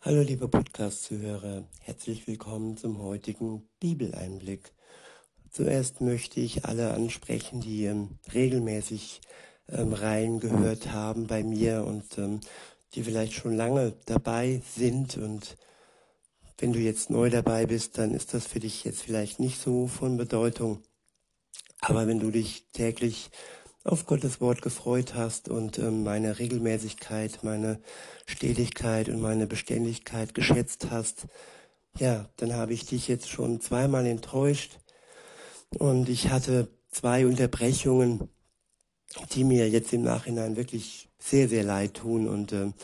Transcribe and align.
Hallo 0.00 0.22
liebe 0.22 0.46
Podcast-Zuhörer, 0.46 1.64
herzlich 1.80 2.28
willkommen 2.28 2.76
zum 2.76 3.02
heutigen 3.02 3.68
Bibeleinblick. 3.80 4.72
Zuerst 5.50 6.00
möchte 6.00 6.38
ich 6.38 6.64
alle 6.64 6.94
ansprechen, 6.94 7.60
die 7.60 7.86
ähm, 7.86 8.10
regelmäßig 8.32 9.20
ähm, 9.68 9.92
reingehört 9.92 10.92
haben 10.92 11.26
bei 11.26 11.42
mir 11.42 11.84
und 11.84 12.16
ähm, 12.16 12.40
die 12.94 13.02
vielleicht 13.02 13.32
schon 13.32 13.56
lange 13.56 13.92
dabei 14.06 14.62
sind. 14.72 15.16
Und 15.16 15.56
wenn 16.58 16.72
du 16.72 16.78
jetzt 16.78 17.10
neu 17.10 17.28
dabei 17.28 17.66
bist, 17.66 17.98
dann 17.98 18.14
ist 18.14 18.34
das 18.34 18.46
für 18.46 18.60
dich 18.60 18.84
jetzt 18.84 19.02
vielleicht 19.02 19.40
nicht 19.40 19.60
so 19.60 19.88
von 19.88 20.16
Bedeutung. 20.16 20.80
Aber 21.80 22.06
wenn 22.06 22.20
du 22.20 22.30
dich 22.30 22.68
täglich 22.72 23.30
auf 23.84 24.06
Gottes 24.06 24.40
Wort 24.40 24.62
gefreut 24.62 25.14
hast 25.14 25.48
und 25.48 25.78
ähm, 25.78 26.02
meine 26.02 26.38
Regelmäßigkeit, 26.38 27.42
meine 27.42 27.80
Stetigkeit 28.26 29.08
und 29.08 29.20
meine 29.20 29.46
Beständigkeit 29.46 30.34
geschätzt 30.34 30.88
hast, 30.90 31.26
ja, 31.98 32.28
dann 32.36 32.54
habe 32.54 32.74
ich 32.74 32.86
dich 32.86 33.08
jetzt 33.08 33.28
schon 33.28 33.60
zweimal 33.60 34.06
enttäuscht. 34.06 34.78
Und 35.78 36.08
ich 36.08 36.30
hatte 36.30 36.68
zwei 36.90 37.26
Unterbrechungen, 37.26 38.28
die 39.32 39.44
mir 39.44 39.68
jetzt 39.68 39.92
im 39.92 40.02
Nachhinein 40.02 40.56
wirklich 40.56 41.08
sehr, 41.18 41.48
sehr 41.48 41.64
leid 41.64 41.94
tun. 41.94 42.28
Und 42.28 42.52
ähm, 42.52 42.74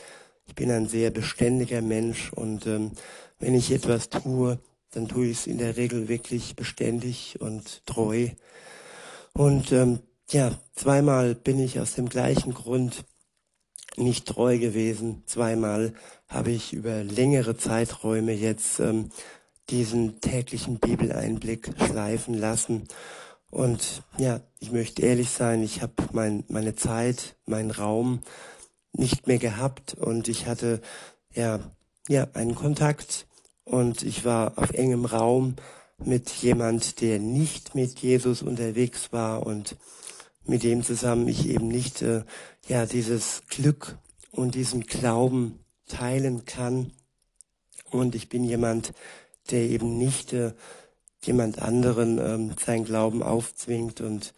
ich 0.46 0.54
bin 0.54 0.70
ein 0.70 0.88
sehr 0.88 1.10
beständiger 1.10 1.80
Mensch. 1.80 2.32
Und 2.32 2.66
ähm, 2.66 2.92
wenn 3.38 3.54
ich 3.54 3.70
etwas 3.70 4.08
tue, 4.08 4.58
dann 4.90 5.08
tue 5.08 5.26
ich 5.26 5.38
es 5.38 5.46
in 5.46 5.58
der 5.58 5.76
Regel 5.76 6.08
wirklich 6.08 6.56
beständig 6.56 7.40
und 7.40 7.84
treu. 7.86 8.28
Und 9.32 9.72
ähm, 9.72 10.00
ja, 10.30 10.52
zweimal 10.74 11.34
bin 11.34 11.58
ich 11.58 11.80
aus 11.80 11.94
dem 11.94 12.08
gleichen 12.08 12.54
Grund 12.54 13.04
nicht 13.96 14.26
treu 14.26 14.58
gewesen. 14.58 15.22
Zweimal 15.26 15.94
habe 16.28 16.50
ich 16.50 16.72
über 16.72 17.04
längere 17.04 17.56
Zeiträume 17.56 18.32
jetzt 18.32 18.80
ähm, 18.80 19.10
diesen 19.70 20.20
täglichen 20.20 20.78
Bibeleinblick 20.78 21.70
schleifen 21.86 22.34
lassen. 22.34 22.88
Und 23.50 24.02
ja, 24.18 24.40
ich 24.58 24.72
möchte 24.72 25.02
ehrlich 25.02 25.30
sein, 25.30 25.62
ich 25.62 25.80
habe 25.80 25.94
mein, 26.12 26.44
meine 26.48 26.74
Zeit, 26.74 27.36
meinen 27.46 27.70
Raum 27.70 28.20
nicht 28.92 29.26
mehr 29.26 29.38
gehabt 29.38 29.94
und 29.94 30.28
ich 30.28 30.46
hatte 30.46 30.80
ja, 31.32 31.60
ja 32.08 32.26
einen 32.34 32.54
Kontakt 32.54 33.26
und 33.64 34.02
ich 34.02 34.24
war 34.24 34.58
auf 34.58 34.70
engem 34.70 35.04
Raum 35.04 35.56
mit 35.98 36.30
jemand, 36.30 37.00
der 37.00 37.18
nicht 37.18 37.74
mit 37.74 38.00
Jesus 38.00 38.42
unterwegs 38.42 39.12
war 39.12 39.46
und 39.46 39.76
mit 40.46 40.62
dem 40.62 40.82
zusammen 40.82 41.28
ich 41.28 41.48
eben 41.48 41.68
nicht 41.68 42.02
äh, 42.02 42.24
ja 42.68 42.86
dieses 42.86 43.42
Glück 43.48 43.98
und 44.30 44.54
diesen 44.54 44.82
Glauben 44.82 45.58
teilen 45.86 46.44
kann. 46.44 46.92
Und 47.90 48.14
ich 48.14 48.28
bin 48.28 48.44
jemand, 48.44 48.92
der 49.50 49.60
eben 49.60 49.96
nicht 49.98 50.32
äh, 50.32 50.52
jemand 51.22 51.60
anderen 51.60 52.18
ähm, 52.18 52.52
sein 52.62 52.84
Glauben 52.84 53.22
aufzwingt. 53.22 54.00
Und 54.00 54.34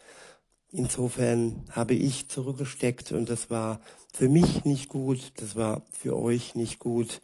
insofern 0.70 1.64
habe 1.70 1.94
ich 1.94 2.28
zurückgesteckt 2.28 3.12
und 3.12 3.28
das 3.28 3.50
war 3.50 3.80
für 4.12 4.28
mich 4.28 4.64
nicht 4.64 4.88
gut, 4.88 5.32
das 5.36 5.56
war 5.56 5.82
für 5.90 6.16
euch 6.16 6.54
nicht 6.54 6.78
gut. 6.78 7.20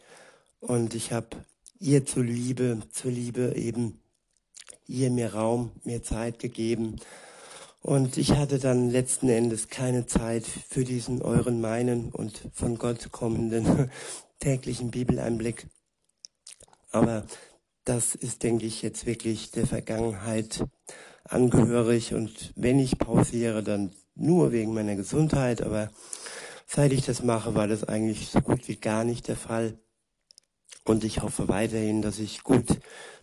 Und 0.59 0.93
ich 0.95 1.11
habe 1.11 1.27
ihr 1.79 2.05
zur 2.05 2.23
Liebe, 2.23 2.79
zur 2.91 3.11
Liebe 3.11 3.53
eben 3.55 3.99
ihr 4.87 5.09
mir 5.09 5.33
Raum, 5.33 5.71
mir 5.83 6.03
Zeit 6.03 6.39
gegeben 6.39 6.97
und 7.83 8.17
ich 8.17 8.31
hatte 8.31 8.59
dann 8.59 8.89
letzten 8.89 9.27
Endes 9.27 9.67
keine 9.67 10.05
Zeit 10.05 10.45
für 10.45 10.85
diesen 10.85 11.21
euren 11.21 11.59
meinen 11.59 12.11
und 12.11 12.41
von 12.53 12.77
Gott 12.77 13.11
kommenden 13.11 13.91
täglichen 14.39 14.89
Bibeleinblick. 14.89 15.67
Aber 16.91 17.25
das 17.83 18.15
ist, 18.15 18.43
denke 18.43 18.65
ich, 18.65 18.81
jetzt 18.83 19.05
wirklich 19.05 19.51
der 19.51 19.67
Vergangenheit 19.67 20.63
angehörig. 21.25 22.13
Und 22.13 22.53
wenn 22.55 22.79
ich 22.79 22.97
pausiere, 22.97 23.63
dann 23.63 23.91
nur 24.15 24.53
wegen 24.53 24.73
meiner 24.73 24.95
Gesundheit. 24.95 25.61
Aber 25.61 25.91
seit 26.65 26.93
ich 26.93 27.05
das 27.05 27.21
mache, 27.21 27.53
war 27.53 27.67
das 27.67 27.83
eigentlich 27.83 28.29
so 28.29 28.39
gut 28.39 28.65
wie 28.69 28.77
gar 28.77 29.03
nicht 29.03 29.27
der 29.27 29.35
Fall. 29.35 29.77
Und 30.85 31.03
ich 31.03 31.21
hoffe 31.21 31.49
weiterhin, 31.49 32.01
dass 32.01 32.19
ich 32.19 32.43
gut 32.43 32.79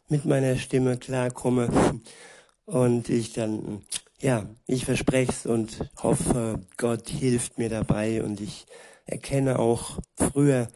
mit 0.09 0.27
meiner 0.27 0.59
Stimme 0.59 0.99
klarkomme 0.99 2.01
und 2.67 3.09
ich 3.09 3.33
dann 3.33 3.83
ja, 4.21 4.49
ich 4.67 4.85
verspreche 4.85 5.33
es 5.33 5.47
und 5.47 5.91
hoffe, 6.03 6.61
Gott 6.77 7.09
hilft 7.09 7.59
mir 7.59 7.69
dabei 7.69 8.23
und 8.23 8.41
ich 8.41 8.67
erkenne 9.07 9.59
auch 9.59 9.99
früher, 10.17 10.69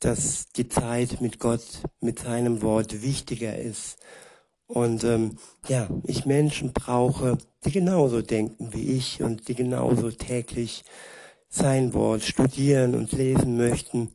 dass 0.00 0.46
die 0.52 0.68
Zeit 0.68 1.20
mit 1.20 1.38
Gott, 1.40 1.82
mit 2.00 2.20
seinem 2.20 2.62
Wort 2.62 3.02
wichtiger 3.02 3.58
ist. 3.58 3.98
Und 4.66 5.02
ähm, 5.02 5.38
ja, 5.66 5.88
ich 6.04 6.24
Menschen 6.24 6.72
brauche, 6.72 7.38
die 7.64 7.72
genauso 7.72 8.22
denken 8.22 8.72
wie 8.72 8.96
ich 8.96 9.22
und 9.22 9.48
die 9.48 9.54
genauso 9.54 10.10
täglich 10.10 10.84
sein 11.48 11.94
Wort 11.94 12.22
studieren 12.22 12.94
und 12.94 13.12
lesen 13.12 13.56
möchten 13.56 14.12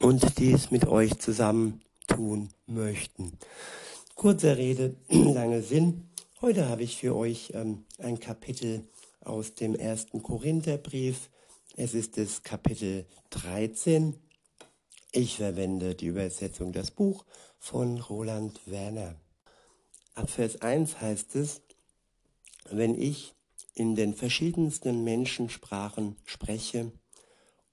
und 0.00 0.38
dies 0.38 0.70
mit 0.70 0.86
euch 0.86 1.18
zusammen 1.18 1.80
tun 2.08 2.50
möchten. 2.66 3.38
Kurze 4.14 4.56
Rede, 4.56 4.96
lange 5.08 5.62
Sinn. 5.62 6.11
Heute 6.44 6.68
habe 6.68 6.82
ich 6.82 6.96
für 6.96 7.14
euch 7.14 7.52
ähm, 7.54 7.84
ein 7.98 8.18
Kapitel 8.18 8.82
aus 9.20 9.54
dem 9.54 9.76
ersten 9.76 10.24
Korintherbrief. 10.24 11.30
Es 11.76 11.94
ist 11.94 12.18
das 12.18 12.42
Kapitel 12.42 13.06
13. 13.30 14.16
Ich 15.12 15.36
verwende 15.36 15.94
die 15.94 16.06
Übersetzung 16.06 16.72
das 16.72 16.90
Buch 16.90 17.24
von 17.60 18.00
Roland 18.00 18.60
Werner. 18.66 19.14
Ab 20.16 20.30
Vers 20.30 20.60
1 20.62 21.00
heißt 21.00 21.36
es, 21.36 21.62
wenn 22.68 23.00
ich 23.00 23.34
in 23.74 23.94
den 23.94 24.12
verschiedensten 24.12 25.04
Menschensprachen 25.04 26.16
spreche 26.24 26.90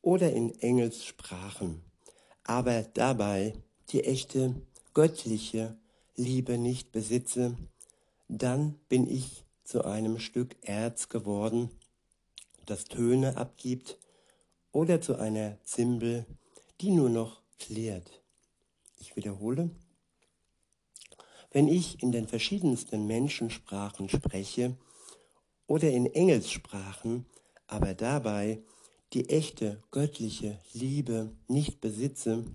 oder 0.03 0.31
in 0.31 0.53
Engelssprachen, 0.61 1.81
aber 2.43 2.83
dabei 2.83 3.55
die 3.89 4.03
echte 4.03 4.61
göttliche 4.93 5.75
Liebe 6.15 6.59
nicht 6.59 6.91
besitze, 6.91 7.57
dann 8.29 8.75
bin 8.87 9.09
ich 9.09 9.43
zu 9.63 9.83
einem 9.83 10.19
Stück 10.19 10.55
Erz 10.61 11.09
geworden, 11.09 11.69
das 12.65 12.85
Töne 12.85 13.35
abgibt, 13.35 13.97
oder 14.71 15.01
zu 15.01 15.15
einer 15.15 15.57
Zimbel, 15.63 16.25
die 16.79 16.91
nur 16.91 17.09
noch 17.09 17.41
klirrt. 17.57 18.21
Ich 18.99 19.15
wiederhole. 19.15 19.71
Wenn 21.51 21.67
ich 21.67 22.03
in 22.03 22.11
den 22.11 22.27
verschiedensten 22.27 23.07
Menschensprachen 23.07 24.09
spreche 24.09 24.77
oder 25.65 25.89
in 25.89 26.05
Engelssprachen, 26.05 27.25
aber 27.65 27.95
dabei 27.95 28.61
die 29.13 29.29
echte 29.29 29.81
göttliche 29.89 30.59
Liebe 30.71 31.35
nicht 31.47 31.81
besitze, 31.81 32.45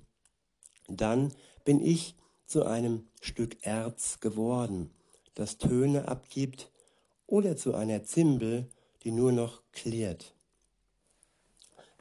dann 0.87 1.35
bin 1.65 1.85
ich 1.85 2.15
zu 2.47 2.65
einem 2.65 3.09
Stück 3.21 3.57
Erz 3.63 4.21
geworden, 4.21 4.91
das 5.35 5.59
Töne 5.59 6.09
abgibt, 6.09 6.71
oder 7.27 7.57
zu 7.57 7.75
einer 7.75 8.05
Zimbel, 8.05 8.69
die 9.03 9.11
nur 9.11 9.33
noch 9.33 9.63
klirrt. 9.73 10.35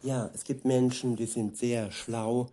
Ja, 0.01 0.29
es 0.33 0.43
gibt 0.43 0.65
Menschen, 0.65 1.15
die 1.15 1.25
sind 1.25 1.57
sehr 1.57 1.91
schlau. 1.91 2.49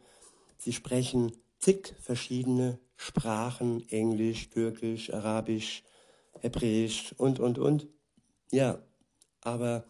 Sie 0.58 0.72
sprechen 0.72 1.32
zig 1.58 1.94
verschiedene 2.00 2.78
Sprachen, 2.96 3.88
Englisch, 3.90 4.50
Türkisch, 4.50 5.12
Arabisch, 5.12 5.82
Hebräisch 6.40 7.12
und, 7.18 7.40
und, 7.40 7.58
und. 7.58 7.88
Ja, 8.52 8.82
aber 9.40 9.84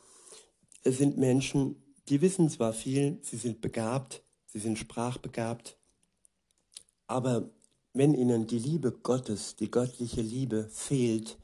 es 0.85 0.99
sind 0.99 1.19
Menschen, 1.19 1.83
die 2.09 2.21
wissen 2.23 2.49
zwar 2.49 2.73
viel, 2.73 3.19
sie 3.23 3.37
sind 3.37 3.61
begabt, 3.61 4.23
sie 4.47 4.59
sind 4.59 4.79
sprachbegabt, 4.79 5.77
aber 7.07 7.51
wenn 7.93 8.15
ihnen 8.15 8.47
die 8.47 8.59
Liebe 8.59 8.93
Gottes, 8.93 9.57
die 9.57 9.71
göttliche 9.71 10.23
Liebe 10.23 10.69
fehlt, 10.71 11.39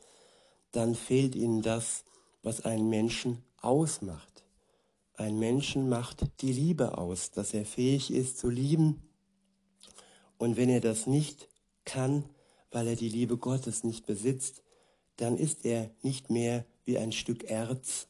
dann 0.73 0.95
fehlt 0.95 1.35
ihnen 1.35 1.63
das, 1.63 2.05
was 2.43 2.65
einen 2.65 2.89
Menschen 2.89 3.43
ausmacht. 3.61 4.45
Ein 5.15 5.39
Menschen 5.39 5.89
macht 5.89 6.27
die 6.43 6.53
Liebe 6.53 6.99
aus, 6.99 7.31
dass 7.31 7.55
er 7.55 7.65
fähig 7.65 8.13
ist 8.13 8.39
zu 8.39 8.51
lieben. 8.51 9.03
Und 10.39 10.57
wenn 10.57 10.69
er 10.69 10.81
das 10.81 11.07
nicht 11.07 11.49
kann, 11.85 12.25
weil 12.71 12.89
er 12.89 12.97
die 12.97 13.09
Liebe 13.09 13.39
Gottes 13.39 13.85
nicht 13.85 14.07
besitzt, 14.07 14.63
dann 15.17 15.39
ist 15.39 15.65
er 15.65 15.91
nicht 16.03 16.29
mehr 16.31 16.67
wie 16.85 16.99
ein 16.99 17.13
Stück 17.13 17.45
Erz 17.45 18.07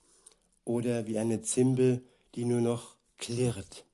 oder 0.64 1.06
wie 1.06 1.18
eine 1.18 1.42
Zimbel, 1.42 2.02
die 2.34 2.44
nur 2.44 2.60
noch 2.60 2.96
klirrt. 3.16 3.84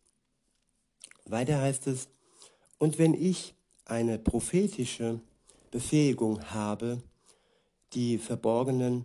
Weiter 1.26 1.60
heißt 1.60 1.86
es, 1.86 2.08
und 2.78 2.98
wenn 2.98 3.14
ich 3.14 3.54
eine 3.84 4.18
prophetische 4.18 5.20
Befähigung 5.70 6.42
habe, 6.50 7.02
die 7.94 8.18
verborgenen 8.18 9.04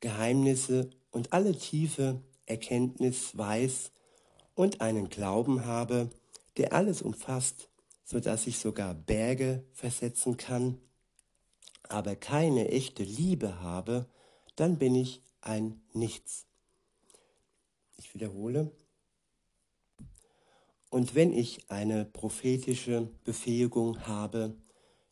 Geheimnisse 0.00 0.90
und 1.10 1.32
alle 1.32 1.56
tiefe 1.56 2.20
Erkenntnis 2.46 3.36
weiß 3.36 3.90
und 4.54 4.80
einen 4.80 5.08
Glauben 5.08 5.64
habe, 5.64 6.10
der 6.56 6.72
alles 6.72 7.02
umfasst, 7.02 7.68
so 8.04 8.20
dass 8.20 8.46
ich 8.46 8.58
sogar 8.58 8.94
Berge 8.94 9.64
versetzen 9.72 10.36
kann, 10.36 10.78
aber 11.88 12.16
keine 12.16 12.68
echte 12.68 13.02
Liebe 13.02 13.60
habe, 13.60 14.06
dann 14.56 14.78
bin 14.78 14.94
ich 14.94 15.22
ein 15.40 15.80
Nichts. 15.92 16.46
Ich 17.98 18.14
wiederhole. 18.14 18.70
Und 20.96 21.14
wenn 21.14 21.30
ich 21.30 21.70
eine 21.70 22.06
prophetische 22.06 23.10
Befähigung 23.22 24.06
habe, 24.06 24.56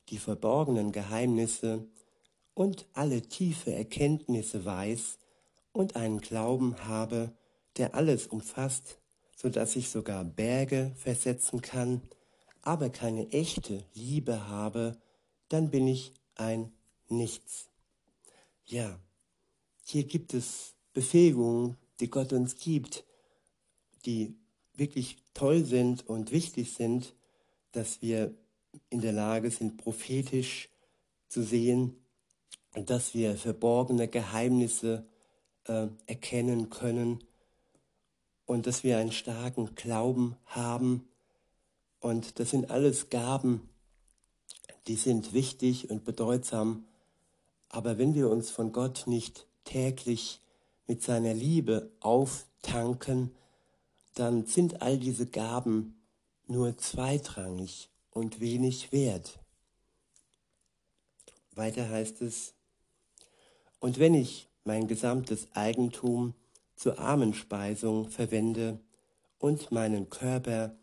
die 0.08 0.16
verborgenen 0.16 0.92
Geheimnisse 0.92 1.86
und 2.54 2.86
alle 2.94 3.20
tiefe 3.20 3.70
Erkenntnisse 3.70 4.64
weiß 4.64 5.18
und 5.72 5.94
einen 5.94 6.22
Glauben 6.22 6.88
habe, 6.88 7.36
der 7.76 7.94
alles 7.94 8.26
umfasst, 8.26 8.98
so 9.36 9.50
dass 9.50 9.76
ich 9.76 9.90
sogar 9.90 10.24
Berge 10.24 10.92
versetzen 10.96 11.60
kann, 11.60 12.00
aber 12.62 12.88
keine 12.88 13.30
echte 13.30 13.84
Liebe 13.92 14.48
habe, 14.48 14.96
dann 15.50 15.70
bin 15.70 15.86
ich 15.86 16.14
ein 16.34 16.72
Nichts. 17.10 17.68
Ja, 18.64 18.98
hier 19.84 20.04
gibt 20.04 20.32
es 20.32 20.76
Befähigungen, 20.94 21.76
die 22.00 22.08
Gott 22.08 22.32
uns 22.32 22.56
gibt, 22.56 23.04
die 24.06 24.34
wirklich 24.74 25.16
toll 25.34 25.64
sind 25.64 26.06
und 26.08 26.32
wichtig 26.32 26.72
sind, 26.74 27.14
dass 27.72 28.02
wir 28.02 28.34
in 28.90 29.00
der 29.00 29.12
Lage 29.12 29.50
sind, 29.50 29.76
prophetisch 29.76 30.68
zu 31.28 31.42
sehen 31.42 31.96
dass 32.82 33.14
wir 33.14 33.36
verborgene 33.36 34.08
Geheimnisse 34.08 35.06
äh, 35.64 35.86
erkennen 36.06 36.70
können 36.70 37.22
und 38.46 38.66
dass 38.66 38.82
wir 38.82 38.98
einen 38.98 39.12
starken 39.12 39.74
Glauben 39.74 40.36
haben. 40.46 41.08
Und 42.00 42.38
das 42.38 42.50
sind 42.50 42.70
alles 42.70 43.08
Gaben, 43.08 43.68
die 44.88 44.96
sind 44.96 45.32
wichtig 45.32 45.90
und 45.90 46.04
bedeutsam. 46.04 46.84
Aber 47.68 47.96
wenn 47.96 48.14
wir 48.14 48.28
uns 48.28 48.50
von 48.50 48.72
Gott 48.72 49.04
nicht 49.06 49.46
täglich 49.64 50.40
mit 50.86 51.02
seiner 51.02 51.32
Liebe 51.32 51.90
auftanken, 52.00 53.30
dann 54.14 54.46
sind 54.46 54.82
all 54.82 54.98
diese 54.98 55.26
Gaben 55.26 56.00
nur 56.46 56.76
zweitrangig 56.78 57.90
und 58.10 58.40
wenig 58.40 58.92
wert. 58.92 59.38
Weiter 61.54 61.88
heißt 61.88 62.22
es, 62.22 62.54
und 63.80 63.98
wenn 63.98 64.14
ich 64.14 64.48
mein 64.64 64.88
gesamtes 64.88 65.48
Eigentum 65.52 66.34
zur 66.74 66.98
Armenspeisung 66.98 68.08
verwende 68.08 68.80
und 69.38 69.70
meinen 69.70 70.08
Körper 70.10 70.74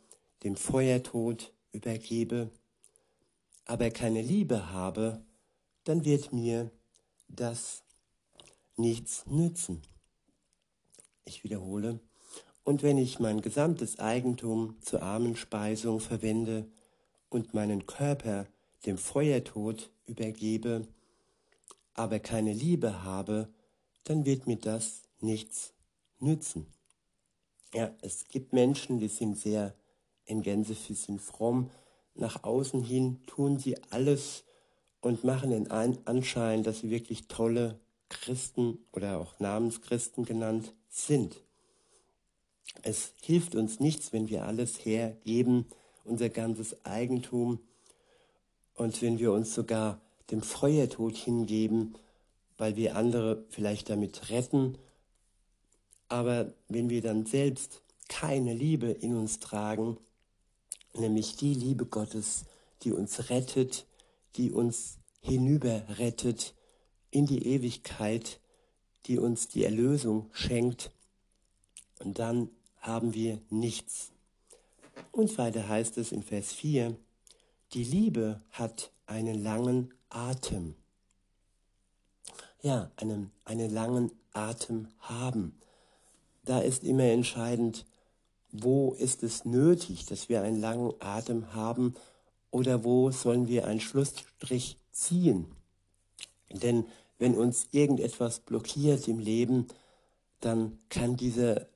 dem 0.44 0.56
Feuertod 0.56 1.52
übergebe, 1.72 2.50
aber 3.66 3.90
keine 3.90 4.22
Liebe 4.22 4.72
habe, 4.72 5.24
dann 5.84 6.06
wird 6.06 6.32
mir 6.32 6.72
das 7.28 7.84
nichts 8.76 9.26
nützen. 9.26 9.82
Ich 11.26 11.44
wiederhole, 11.44 12.00
und 12.64 12.84
wenn 12.84 12.98
ich 12.98 13.20
mein 13.20 13.42
gesamtes 13.42 14.00
Eigentum 14.00 14.76
zur 14.82 15.02
Armenspeisung 15.02 16.00
verwende 16.00 16.66
und 17.30 17.54
meinen 17.54 17.86
Körper 17.86 18.48
dem 18.86 18.98
Feuertod 18.98 19.92
übergebe, 20.06 20.88
aber 21.94 22.20
keine 22.20 22.54
Liebe 22.54 23.04
habe, 23.04 23.50
dann 24.04 24.26
wird 24.26 24.48
mir 24.48 24.58
das 24.58 25.04
nichts 25.20 25.74
nützen. 26.20 26.68
Ja, 27.74 27.92
es 28.02 28.28
gibt 28.28 28.54
Menschen, 28.54 29.00
die 29.00 29.08
sind 29.08 29.38
sehr 29.38 29.74
in 30.26 30.42
Gänsefüßchen 30.42 31.20
fromm. 31.20 31.72
Nach 32.16 32.44
außen 32.44 32.84
hin 32.84 33.22
tun 33.26 33.60
sie 33.60 33.78
alles 33.90 34.44
und 35.00 35.24
machen 35.24 35.52
den 35.52 35.72
Anschein, 35.72 36.64
dass 36.64 36.80
sie 36.80 36.90
wirklich 36.90 37.28
tolle 37.28 37.80
Christen 38.10 38.80
oder 38.92 39.20
auch 39.20 39.40
Namenschristen 39.40 40.26
genannt 40.26 40.74
sind. 40.90 41.42
Es 42.84 43.14
hilft 43.22 43.56
uns 43.56 43.80
nichts, 43.80 44.14
wenn 44.14 44.30
wir 44.30 44.46
alles 44.46 44.86
hergeben, 44.86 45.66
unser 46.04 46.30
ganzes 46.30 46.86
Eigentum 46.86 47.60
und 48.76 49.02
wenn 49.02 49.20
wir 49.20 49.32
uns 49.32 49.54
sogar 49.54 50.02
dem 50.32 50.42
Feuertod 50.42 51.16
hingeben, 51.16 51.96
weil 52.58 52.76
wir 52.76 52.96
andere 52.96 53.46
vielleicht 53.50 53.90
damit 53.90 54.30
retten. 54.30 54.78
Aber 56.08 56.54
wenn 56.68 56.90
wir 56.90 57.02
dann 57.02 57.26
selbst 57.26 57.82
keine 58.08 58.54
Liebe 58.54 58.88
in 58.88 59.16
uns 59.16 59.40
tragen, 59.40 59.98
nämlich 60.98 61.36
die 61.36 61.54
Liebe 61.54 61.86
Gottes, 61.86 62.46
die 62.84 62.92
uns 62.92 63.30
rettet, 63.30 63.86
die 64.36 64.52
uns 64.52 64.98
hinüber 65.22 65.84
rettet 66.00 66.56
in 67.12 67.26
die 67.26 67.46
Ewigkeit, 67.48 68.40
die 69.06 69.20
uns 69.20 69.48
die 69.48 69.64
Erlösung 69.64 70.30
schenkt, 70.32 70.92
und 72.00 72.18
dann 72.18 72.50
haben 72.82 73.14
wir 73.14 73.40
nichts. 73.50 74.12
Und 75.12 75.38
weiter 75.38 75.68
heißt 75.68 75.98
es 75.98 76.12
in 76.12 76.24
Vers 76.24 76.52
4, 76.52 76.96
die 77.74 77.84
Liebe 77.84 78.42
hat 78.52 78.92
einen 79.06 79.42
langen 79.42 79.94
Atem. 80.10 80.76
Ja, 82.62 82.92
einen, 82.98 83.32
einen 83.46 83.72
langen 83.72 84.12
Atem 84.34 84.90
haben 85.00 85.58
da 86.44 86.60
ist 86.60 86.84
immer 86.84 87.04
entscheidend, 87.04 87.86
wo 88.52 88.94
ist 88.94 89.24
es 89.24 89.46
nötig, 89.46 90.06
dass 90.06 90.28
wir 90.30 90.42
einen 90.42 90.60
langen 90.60 90.94
Atem 91.00 91.54
haben 91.54 91.94
oder 92.50 92.84
wo 92.84 93.12
sollen 93.12 93.48
wir 93.48 93.68
einen 93.68 93.80
Schlussstrich 93.80 94.78
ziehen. 94.92 95.46
Denn 96.52 96.86
wenn 97.18 97.36
uns 97.36 97.68
irgendetwas 97.72 98.40
blockiert 98.40 99.08
im 99.08 99.20
Leben, 99.20 99.68
dann 100.42 100.80
kann 100.90 101.16
dieser 101.16 101.68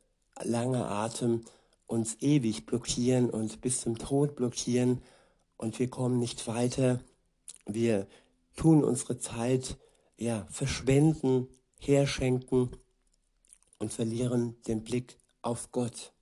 lange 0.44 0.86
Atem 0.86 1.46
uns 1.88 2.18
ewig 2.22 2.66
blockieren 2.66 3.30
und 3.30 3.62
bis 3.62 3.82
zum 3.82 3.98
Tod 3.98 4.36
blockieren 4.36 5.02
und 5.58 5.80
wir 5.80 5.90
kommen 5.90 6.20
nicht 6.20 6.48
weiter. 6.48 7.00
Wir 7.66 8.08
tun 8.56 8.84
unsere 8.84 9.20
Zeit, 9.20 9.78
ja, 10.18 10.48
verschwenden, 10.50 11.48
herschenken 11.80 12.70
und 13.80 13.94
verlieren 13.94 14.56
den 14.68 14.84
Blick 14.84 15.18
auf 15.42 15.72
Gott. 15.72 16.14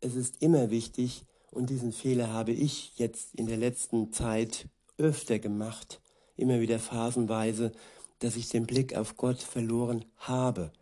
Es 0.00 0.14
ist 0.14 0.42
immer 0.42 0.70
wichtig, 0.70 1.24
und 1.54 1.70
diesen 1.70 1.92
Fehler 1.92 2.32
habe 2.32 2.50
ich 2.50 2.98
jetzt 2.98 3.34
in 3.36 3.46
der 3.46 3.56
letzten 3.56 4.12
Zeit 4.12 4.66
öfter 4.98 5.38
gemacht, 5.38 6.00
immer 6.36 6.60
wieder 6.60 6.80
phasenweise, 6.80 7.70
dass 8.18 8.34
ich 8.34 8.48
den 8.48 8.66
Blick 8.66 8.96
auf 8.96 9.16
Gott 9.16 9.40
verloren 9.40 10.04
habe. 10.16 10.72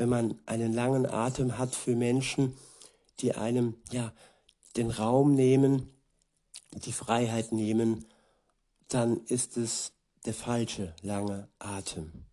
Wenn 0.00 0.08
man 0.08 0.40
einen 0.46 0.72
langen 0.72 1.04
Atem 1.04 1.58
hat 1.58 1.74
für 1.74 1.94
Menschen, 1.94 2.56
die 3.18 3.34
einem 3.34 3.74
ja 3.92 4.14
den 4.78 4.90
Raum 4.90 5.34
nehmen, 5.34 5.90
die 6.72 6.92
Freiheit 6.92 7.52
nehmen, 7.52 8.06
dann 8.88 9.18
ist 9.26 9.58
es 9.58 9.92
der 10.24 10.32
falsche 10.32 10.94
lange 11.02 11.48
Atem. 11.58 12.24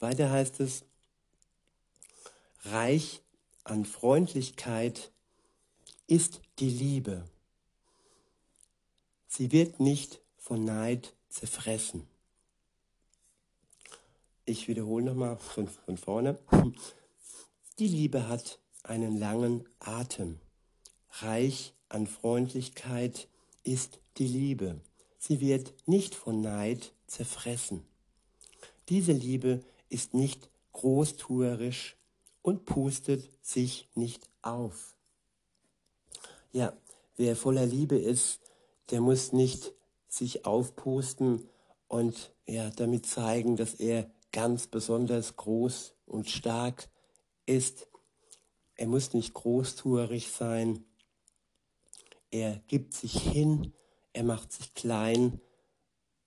Weiter 0.00 0.32
heißt 0.32 0.58
es, 0.58 0.84
Reich 2.64 3.22
an 3.62 3.84
Freundlichkeit 3.84 5.12
ist 6.08 6.40
die 6.58 6.70
Liebe. 6.70 7.24
Sie 9.28 9.52
wird 9.52 9.78
nicht 9.78 10.22
von 10.38 10.64
Neid 10.64 11.14
zerfressen. 11.28 12.08
Ich 14.46 14.68
wiederhole 14.68 15.04
nochmal 15.04 15.38
von, 15.38 15.68
von 15.68 15.96
vorne. 15.96 16.38
Die 17.78 17.88
Liebe 17.88 18.28
hat 18.28 18.58
einen 18.82 19.16
langen 19.16 19.66
Atem. 19.78 20.38
Reich 21.10 21.72
an 21.88 22.06
Freundlichkeit 22.06 23.28
ist 23.62 24.00
die 24.18 24.26
Liebe. 24.26 24.80
Sie 25.18 25.40
wird 25.40 25.72
nicht 25.86 26.14
von 26.14 26.42
Neid 26.42 26.92
zerfressen. 27.06 27.84
Diese 28.90 29.12
Liebe 29.12 29.64
ist 29.88 30.12
nicht 30.12 30.50
großtuerisch 30.72 31.96
und 32.42 32.66
pustet 32.66 33.30
sich 33.40 33.88
nicht 33.94 34.28
auf. 34.42 34.94
Ja, 36.52 36.76
wer 37.16 37.34
voller 37.34 37.64
Liebe 37.64 37.96
ist, 37.96 38.40
der 38.90 39.00
muss 39.00 39.32
nicht 39.32 39.72
sich 40.06 40.44
aufpusten 40.44 41.48
und 41.88 42.32
ja, 42.46 42.68
damit 42.70 43.06
zeigen, 43.06 43.56
dass 43.56 43.74
er 43.74 44.10
ganz 44.34 44.66
besonders 44.66 45.36
groß 45.36 45.94
und 46.06 46.28
stark 46.28 46.88
ist. 47.46 47.86
Er 48.74 48.88
muss 48.88 49.14
nicht 49.14 49.32
großtuerig 49.32 50.28
sein. 50.32 50.84
Er 52.32 52.56
gibt 52.66 52.94
sich 52.94 53.16
hin, 53.16 53.72
er 54.12 54.24
macht 54.24 54.52
sich 54.52 54.74
klein 54.74 55.40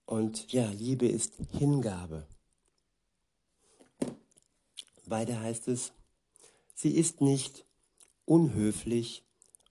und 0.06 0.50
ja, 0.50 0.70
Liebe 0.70 1.06
ist 1.06 1.34
Hingabe. 1.58 2.26
Weiter 5.04 5.40
heißt 5.40 5.68
es, 5.68 5.92
Sie 6.74 6.96
ist 6.96 7.20
nicht 7.20 7.66
unhöflich 8.24 9.22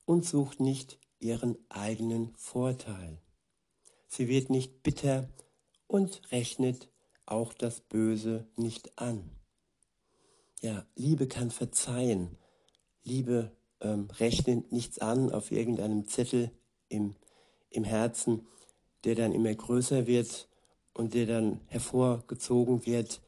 und 0.05 0.25
sucht 0.25 0.59
nicht 0.59 0.99
ihren 1.19 1.57
eigenen 1.69 2.35
Vorteil. 2.35 3.19
Sie 4.07 4.27
wird 4.27 4.51
nicht 4.51 4.83
bitter 4.83 5.27
und 5.87 6.31
rechnet 6.31 6.87
auch 7.27 7.53
das 7.53 7.81
Böse 7.81 8.47
nicht 8.55 8.97
an. 8.97 9.29
Ja, 10.61 10.85
Liebe 10.95 11.27
kann 11.27 11.51
verzeihen. 11.51 12.37
Liebe 13.03 13.51
ähm, 13.81 14.09
rechnet 14.19 14.71
nichts 14.71 14.99
an 14.99 15.31
auf 15.31 15.51
irgendeinem 15.51 16.07
Zettel 16.07 16.51
im, 16.89 17.15
im 17.69 17.83
Herzen, 17.83 18.47
der 19.03 19.15
dann 19.15 19.33
immer 19.33 19.53
größer 19.53 20.07
wird 20.07 20.47
und 20.93 21.13
der 21.13 21.27
dann 21.27 21.61
hervorgezogen 21.67 22.85
wird, 22.85 23.21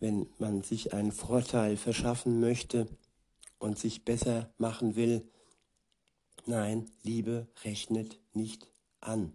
wenn 0.00 0.26
man 0.38 0.62
sich 0.62 0.94
einen 0.94 1.12
Vorteil 1.12 1.76
verschaffen 1.76 2.40
möchte 2.40 2.88
und 3.58 3.78
sich 3.78 4.04
besser 4.04 4.52
machen 4.58 4.96
will. 4.96 5.28
Nein, 6.46 6.90
Liebe 7.02 7.46
rechnet 7.64 8.18
nicht 8.32 8.66
an 9.00 9.32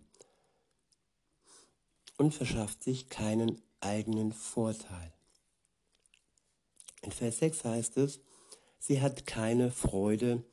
und 2.17 2.33
verschafft 2.33 2.83
sich 2.83 3.09
keinen 3.09 3.61
eigenen 3.79 4.33
Vorteil. 4.33 5.13
In 7.01 7.11
Vers 7.11 7.39
6 7.39 7.63
heißt 7.63 7.97
es, 7.97 8.19
sie 8.79 9.01
hat 9.01 9.25
keine 9.25 9.71
Freude 9.71 10.43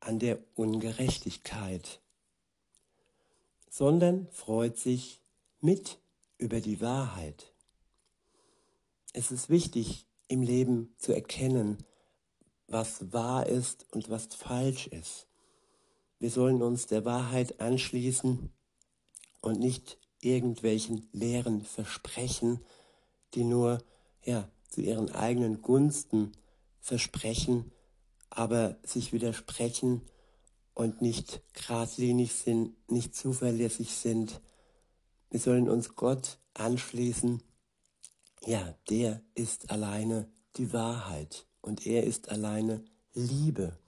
an 0.00 0.18
der 0.18 0.38
Ungerechtigkeit, 0.54 2.00
sondern 3.70 4.28
freut 4.28 4.76
sich 4.76 5.22
mit 5.60 5.98
über 6.38 6.60
die 6.60 6.80
Wahrheit. 6.80 7.54
Es 9.12 9.30
ist 9.30 9.48
wichtig 9.48 10.06
im 10.28 10.42
Leben 10.42 10.94
zu 10.98 11.12
erkennen, 11.12 11.78
was 12.66 13.12
wahr 13.12 13.46
ist 13.46 13.86
und 13.92 14.10
was 14.10 14.34
falsch 14.34 14.86
ist. 14.88 15.28
Wir 16.18 16.30
sollen 16.30 16.62
uns 16.62 16.86
der 16.86 17.04
Wahrheit 17.04 17.60
anschließen 17.60 18.52
und 19.40 19.58
nicht 19.58 19.98
irgendwelchen 20.22 21.08
leeren 21.12 21.62
Versprechen, 21.62 22.60
die 23.34 23.44
nur 23.44 23.78
ja, 24.24 24.48
zu 24.68 24.80
ihren 24.80 25.10
eigenen 25.10 25.60
Gunsten 25.60 26.32
versprechen, 26.80 27.70
aber 28.30 28.78
sich 28.82 29.12
widersprechen 29.12 30.02
und 30.74 31.02
nicht 31.02 31.42
geradlinig 31.52 32.32
sind, 32.32 32.74
nicht 32.90 33.14
zuverlässig 33.14 33.94
sind. 33.94 34.40
Wir 35.30 35.40
sollen 35.40 35.68
uns 35.68 35.94
Gott 35.96 36.38
anschließen. 36.54 37.42
Ja, 38.46 38.74
der 38.88 39.22
ist 39.34 39.70
alleine 39.70 40.30
die 40.56 40.72
Wahrheit 40.72 41.46
und 41.60 41.86
er 41.86 42.04
ist 42.04 42.30
alleine 42.30 42.84
Liebe. 43.14 43.78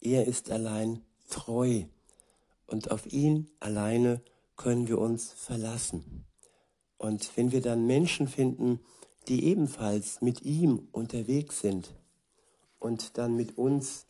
Er 0.00 0.26
ist 0.26 0.50
allein 0.50 1.04
treu 1.28 1.84
und 2.66 2.90
auf 2.90 3.06
ihn 3.06 3.50
alleine 3.60 4.22
können 4.56 4.88
wir 4.88 4.98
uns 4.98 5.32
verlassen. 5.32 6.26
Und 6.98 7.36
wenn 7.36 7.52
wir 7.52 7.60
dann 7.60 7.86
Menschen 7.86 8.28
finden, 8.28 8.80
die 9.28 9.44
ebenfalls 9.44 10.20
mit 10.20 10.42
ihm 10.42 10.88
unterwegs 10.92 11.60
sind 11.60 11.94
und 12.78 13.18
dann 13.18 13.36
mit 13.36 13.58
uns 13.58 14.06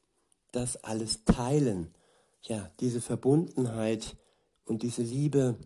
das 0.52 0.82
alles 0.84 1.24
teilen, 1.24 1.94
ja, 2.42 2.70
diese 2.80 3.00
Verbundenheit 3.00 4.16
und 4.64 4.82
diese 4.82 5.02
Liebe 5.02 5.56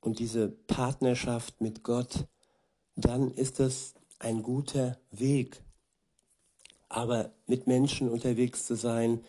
und 0.00 0.18
diese 0.18 0.48
Partnerschaft 0.48 1.60
mit 1.60 1.82
Gott, 1.82 2.26
dann 2.96 3.30
ist 3.30 3.60
das 3.60 3.94
ein 4.18 4.42
guter 4.42 4.98
Weg. 5.10 5.62
Aber 6.88 7.32
mit 7.46 7.66
Menschen 7.66 8.08
unterwegs 8.08 8.66
zu 8.66 8.74
sein, 8.74 9.24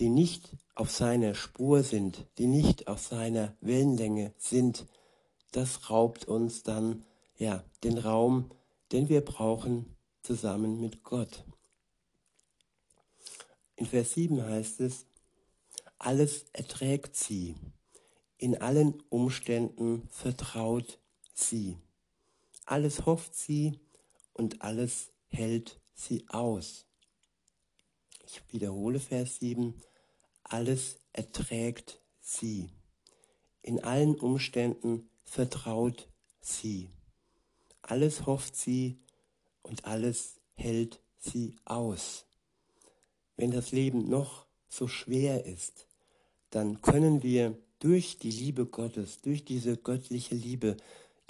die 0.00 0.08
nicht 0.08 0.56
auf 0.74 0.90
seiner 0.90 1.34
Spur 1.34 1.82
sind, 1.82 2.26
die 2.38 2.46
nicht 2.46 2.88
auf 2.88 3.00
seiner 3.00 3.54
Wellenlänge 3.60 4.32
sind, 4.38 4.86
das 5.52 5.90
raubt 5.90 6.24
uns 6.24 6.62
dann 6.62 7.04
ja 7.36 7.62
den 7.84 7.98
Raum, 7.98 8.50
den 8.92 9.10
wir 9.10 9.20
brauchen 9.20 9.94
zusammen 10.22 10.80
mit 10.80 11.04
Gott. 11.04 11.44
In 13.76 13.84
Vers 13.84 14.12
7 14.12 14.42
heißt 14.42 14.80
es, 14.80 15.04
alles 15.98 16.46
erträgt 16.54 17.14
sie, 17.14 17.56
in 18.38 18.56
allen 18.56 19.02
Umständen 19.10 20.08
vertraut 20.08 20.98
sie, 21.34 21.76
alles 22.64 23.04
hofft 23.04 23.34
sie 23.34 23.78
und 24.32 24.62
alles 24.62 25.12
hält 25.28 25.78
sie 25.92 26.24
aus. 26.28 26.86
Ich 28.24 28.42
wiederhole 28.50 29.00
Vers 29.00 29.40
7. 29.40 29.74
Alles 30.50 30.98
erträgt 31.12 32.00
sie. 32.20 32.70
In 33.62 33.82
allen 33.82 34.14
Umständen 34.14 35.08
vertraut 35.24 36.08
sie. 36.40 36.90
Alles 37.82 38.26
hofft 38.26 38.56
sie 38.56 38.98
und 39.62 39.84
alles 39.84 40.40
hält 40.54 41.00
sie 41.18 41.56
aus. 41.64 42.26
Wenn 43.36 43.50
das 43.50 43.72
Leben 43.72 44.08
noch 44.08 44.44
so 44.68 44.88
schwer 44.88 45.46
ist, 45.46 45.86
dann 46.50 46.82
können 46.82 47.22
wir 47.22 47.56
durch 47.78 48.18
die 48.18 48.30
Liebe 48.30 48.66
Gottes, 48.66 49.22
durch 49.22 49.44
diese 49.44 49.76
göttliche 49.76 50.34
Liebe, 50.34 50.76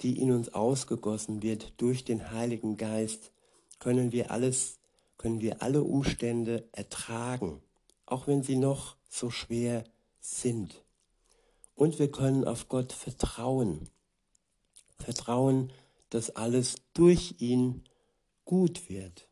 die 0.01 0.19
in 0.19 0.31
uns 0.31 0.53
ausgegossen 0.53 1.41
wird, 1.41 1.73
durch 1.77 2.03
den 2.03 2.31
Heiligen 2.31 2.75
Geist, 2.75 3.31
können 3.79 4.11
wir 4.11 4.31
alles 4.31 4.81
können 5.21 5.39
wir 5.39 5.61
alle 5.61 5.83
Umstände 5.83 6.67
ertragen, 6.71 7.61
auch 8.07 8.25
wenn 8.25 8.41
sie 8.41 8.55
noch 8.55 8.95
so 9.11 9.29
schwer 9.29 9.83
sind. 10.19 10.83
Und 11.75 11.99
wir 11.99 12.09
können 12.09 12.45
auf 12.45 12.69
Gott 12.69 12.93
vertrauen. 12.93 13.89
Vertrauen, 14.97 15.71
dass 16.09 16.29
alles 16.31 16.75
durch 16.93 17.35
ihn 17.39 17.83
gut 18.45 18.89
wird. 18.89 19.27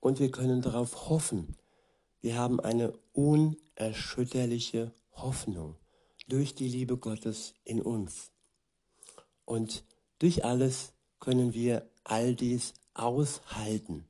Und 0.00 0.20
wir 0.20 0.30
können 0.30 0.62
darauf 0.62 1.08
hoffen. 1.08 1.56
Wir 2.20 2.36
haben 2.36 2.60
eine 2.60 2.92
unerschütterliche 3.12 4.92
Hoffnung 5.12 5.76
durch 6.28 6.54
die 6.54 6.68
Liebe 6.68 6.96
Gottes 6.96 7.54
in 7.64 7.82
uns. 7.82 8.30
Und 9.44 9.84
durch 10.18 10.44
alles 10.44 10.92
können 11.18 11.54
wir 11.54 11.90
all 12.04 12.34
dies 12.34 12.74
aushalten. 12.94 14.06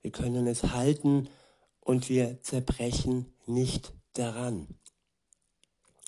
Wir 0.00 0.10
können 0.10 0.46
es 0.46 0.62
halten 0.62 1.28
und 1.80 2.08
wir 2.08 2.40
zerbrechen 2.40 3.32
nicht 3.46 3.92
daran. 4.18 4.68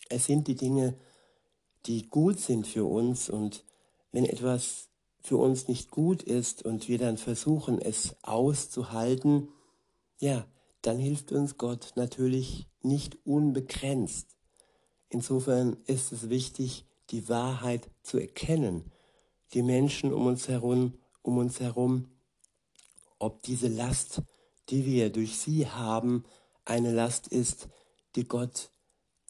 Es 0.08 0.26
sind 0.26 0.48
die 0.48 0.54
Dinge, 0.54 0.98
die 1.86 2.08
gut 2.08 2.40
sind 2.40 2.66
für 2.66 2.84
uns 2.84 3.28
und 3.28 3.64
wenn 4.12 4.25
etwas 4.25 4.88
für 5.20 5.36
uns 5.36 5.68
nicht 5.68 5.90
gut 5.90 6.22
ist 6.22 6.64
und 6.64 6.88
wir 6.88 6.98
dann 6.98 7.18
versuchen, 7.18 7.80
es 7.80 8.16
auszuhalten, 8.22 9.48
ja, 10.18 10.46
dann 10.82 10.98
hilft 10.98 11.32
uns 11.32 11.58
Gott 11.58 11.92
natürlich 11.96 12.66
nicht 12.82 13.18
unbegrenzt. 13.26 14.36
Insofern 15.08 15.76
ist 15.86 16.12
es 16.12 16.28
wichtig, 16.28 16.86
die 17.10 17.28
Wahrheit 17.28 17.90
zu 18.02 18.18
erkennen, 18.18 18.92
die 19.54 19.62
Menschen 19.62 20.12
um 20.12 20.26
uns 20.26 20.48
herum, 20.48 20.94
um 21.22 21.38
uns 21.38 21.60
herum 21.60 22.08
ob 23.18 23.42
diese 23.42 23.68
Last, 23.68 24.22
die 24.68 24.84
wir 24.84 25.10
durch 25.10 25.38
sie 25.38 25.66
haben, 25.66 26.25
eine 26.64 26.92
Last 26.92 27.28
ist, 27.28 27.68
die 28.16 28.26
Gott 28.26 28.70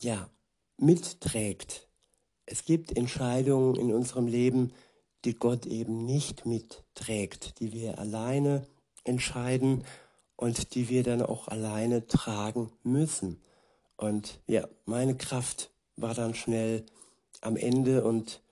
ja 0.00 0.31
mitträgt. 0.78 1.88
Es 2.47 2.64
gibt 2.64 2.97
Entscheidungen 2.97 3.75
in 3.76 3.93
unserem 3.93 4.26
Leben, 4.26 4.73
die 5.25 5.35
Gott 5.35 5.66
eben 5.66 6.05
nicht 6.05 6.47
mitträgt, 6.47 7.59
die 7.59 7.73
wir 7.73 7.99
alleine 7.99 8.66
entscheiden 9.05 9.85
und 10.37 10.75
die 10.75 10.88
wir 10.88 11.02
dann 11.02 11.23
auch 11.23 11.49
alleine 11.49 12.07
tragen 12.07 12.73
müssen. 12.83 13.43
Und 13.97 14.40
ja, 14.47 14.69
meine 14.85 15.16
Kraft 15.16 15.71
war 15.97 16.14
dann 16.14 16.35
schnell 16.35 16.85
am 17.40 17.57
Ende 17.57 18.05
und 18.05 18.43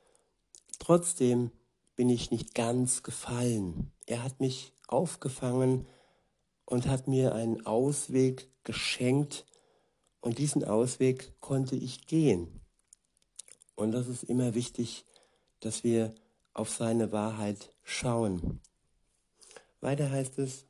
trotzdem 0.78 1.50
bin 1.96 2.08
ich 2.08 2.30
nicht 2.30 2.54
ganz 2.54 3.02
gefallen. 3.02 3.92
Er 4.06 4.24
hat 4.24 4.40
mich 4.40 4.72
aufgefangen 4.88 5.86
und 6.64 6.88
hat 6.88 7.06
mir 7.06 7.34
einen 7.34 7.66
Ausweg 7.66 8.48
geschenkt 8.64 9.44
und 10.24 10.38
diesen 10.38 10.64
Ausweg 10.64 11.38
konnte 11.40 11.76
ich 11.76 12.06
gehen. 12.06 12.62
Und 13.74 13.92
das 13.92 14.08
ist 14.08 14.24
immer 14.24 14.54
wichtig, 14.54 15.04
dass 15.60 15.84
wir 15.84 16.14
auf 16.54 16.70
seine 16.70 17.12
Wahrheit 17.12 17.70
schauen. 17.82 18.62
Weiter 19.82 20.10
heißt 20.10 20.38
es 20.38 20.64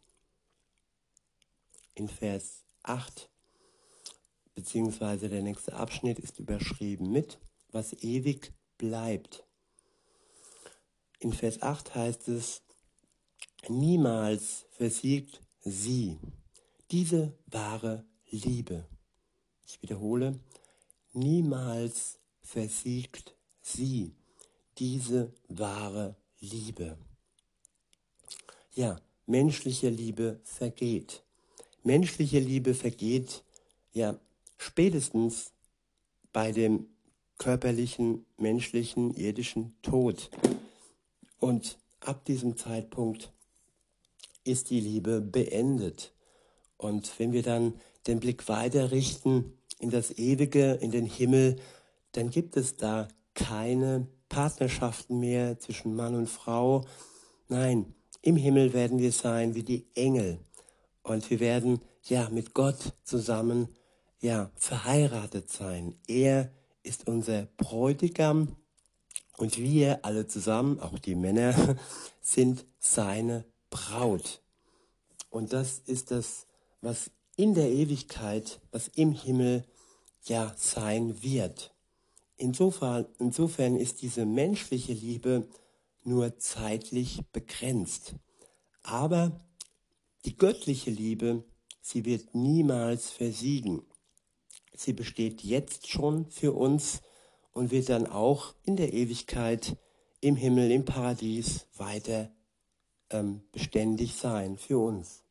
in 1.95 2.09
Vers 2.09 2.65
8, 2.83 3.31
beziehungsweise 4.57 5.29
der 5.29 5.43
nächste 5.43 5.75
Abschnitt 5.75 6.19
ist 6.19 6.41
überschrieben 6.41 7.13
mit, 7.13 7.39
was 7.71 7.93
ewig 7.93 8.53
bleibt. 8.77 9.45
In 11.21 11.33
Vers 11.33 11.63
8 11.63 11.95
heißt 11.95 12.27
es, 12.27 12.63
Niemals 13.69 14.67
versiegt 14.73 15.41
sie 15.61 16.19
diese 16.91 17.39
wahre 17.47 18.05
Liebe. 18.31 18.89
Ich 19.67 19.81
wiederhole, 19.83 20.39
niemals 21.13 22.19
versiegt 22.43 23.35
sie, 23.61 24.15
diese 24.79 25.33
wahre 25.49 26.17
Liebe. 26.41 26.99
Ja, 28.75 29.01
menschliche 29.27 29.89
Liebe 29.89 30.41
vergeht. 30.43 31.23
Menschliche 31.83 32.41
Liebe 32.41 32.75
vergeht 32.75 33.45
ja 33.93 34.19
spätestens 34.59 35.53
bei 36.33 36.51
dem 36.51 36.89
körperlichen, 37.39 38.27
menschlichen, 38.37 39.15
irdischen 39.15 39.77
Tod. 39.83 40.31
Und 41.39 41.79
ab 42.01 42.25
diesem 42.25 42.57
Zeitpunkt 42.57 43.33
ist 44.45 44.71
die 44.71 44.81
Liebe 44.81 45.21
beendet. 45.21 46.13
Und 46.77 47.19
wenn 47.19 47.33
wir 47.33 47.43
dann 47.43 47.81
den 48.07 48.21
Blick 48.21 48.49
weiter 48.49 48.91
richten 48.91 49.53
in 49.79 49.91
das 49.91 50.11
Ewige, 50.13 50.73
in 50.75 50.91
den 50.91 51.07
Himmel, 51.07 51.57
dann 52.13 52.31
gibt 52.31 52.57
es 52.57 52.77
da 52.77 53.09
keine 53.35 54.07
Partnerschaften 54.29 55.19
mehr 55.19 55.59
zwischen 55.59 55.95
Mann 55.95 56.15
und 56.15 56.29
Frau. 56.29 56.85
Nein, 57.49 57.95
im 58.23 58.37
Himmel 58.37 58.73
werden 58.73 58.99
wir 58.99 59.13
sein 59.13 59.55
wie 59.55 59.63
die 59.63 59.87
Engel. 59.95 60.39
Und 61.03 61.29
wir 61.31 61.41
werden 61.41 61.81
ja 62.05 62.29
mit 62.31 62.55
Gott 62.55 62.95
zusammen 63.05 63.69
ja 64.21 64.51
verheiratet 64.55 65.51
sein. 65.51 65.97
Er 66.07 66.51
ist 66.83 67.07
unser 67.07 67.47
Bräutigam 67.59 68.57
und 69.37 69.59
wir 69.59 70.05
alle 70.05 70.27
zusammen, 70.27 70.81
auch 70.81 70.99
die 70.99 71.15
Männer, 71.15 71.77
sind 72.23 72.65
seine 72.79 73.45
Braut. 73.71 74.41
Und 75.31 75.53
das 75.53 75.81
ist 75.87 76.11
das, 76.11 76.47
was 76.81 77.11
in 77.37 77.55
der 77.55 77.71
Ewigkeit, 77.71 78.61
was 78.71 78.89
im 78.89 79.13
Himmel 79.13 79.65
ja 80.25 80.55
sein 80.57 81.23
wird. 81.23 81.75
Insofern, 82.37 83.07
insofern 83.19 83.77
ist 83.77 84.03
diese 84.03 84.27
menschliche 84.27 84.93
Liebe 84.93 85.49
nur 86.03 86.39
zeitlich 86.39 87.23
begrenzt. 87.33 88.15
Aber 88.83 89.41
die 90.25 90.37
göttliche 90.37 90.91
Liebe, 90.91 91.45
sie 91.81 92.05
wird 92.05 92.35
niemals 92.35 93.11
versiegen. 93.11 93.83
Sie 94.75 94.93
besteht 94.93 95.43
jetzt 95.43 95.89
schon 95.89 96.31
für 96.31 96.53
uns 96.53 97.01
und 97.53 97.71
wird 97.71 97.89
dann 97.89 98.07
auch 98.07 98.55
in 98.65 98.77
der 98.77 98.93
Ewigkeit 98.93 99.77
im 100.21 100.37
Himmel, 100.37 100.71
im 100.71 100.85
Paradies 100.85 101.67
weiter 101.77 102.33
ähm, 103.11 103.43
beständig 103.53 104.15
sein 104.15 104.57
für 104.59 104.79
uns. 104.79 105.24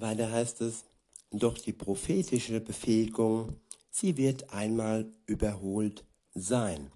Weiter 0.00 0.30
heißt 0.30 0.60
es, 0.60 0.84
doch 1.30 1.58
die 1.58 1.72
prophetische 1.72 2.60
Befähigung, 2.60 3.60
sie 3.90 4.16
wird 4.16 4.50
einmal 4.52 5.12
überholt 5.26 6.04
sein. 6.34 6.90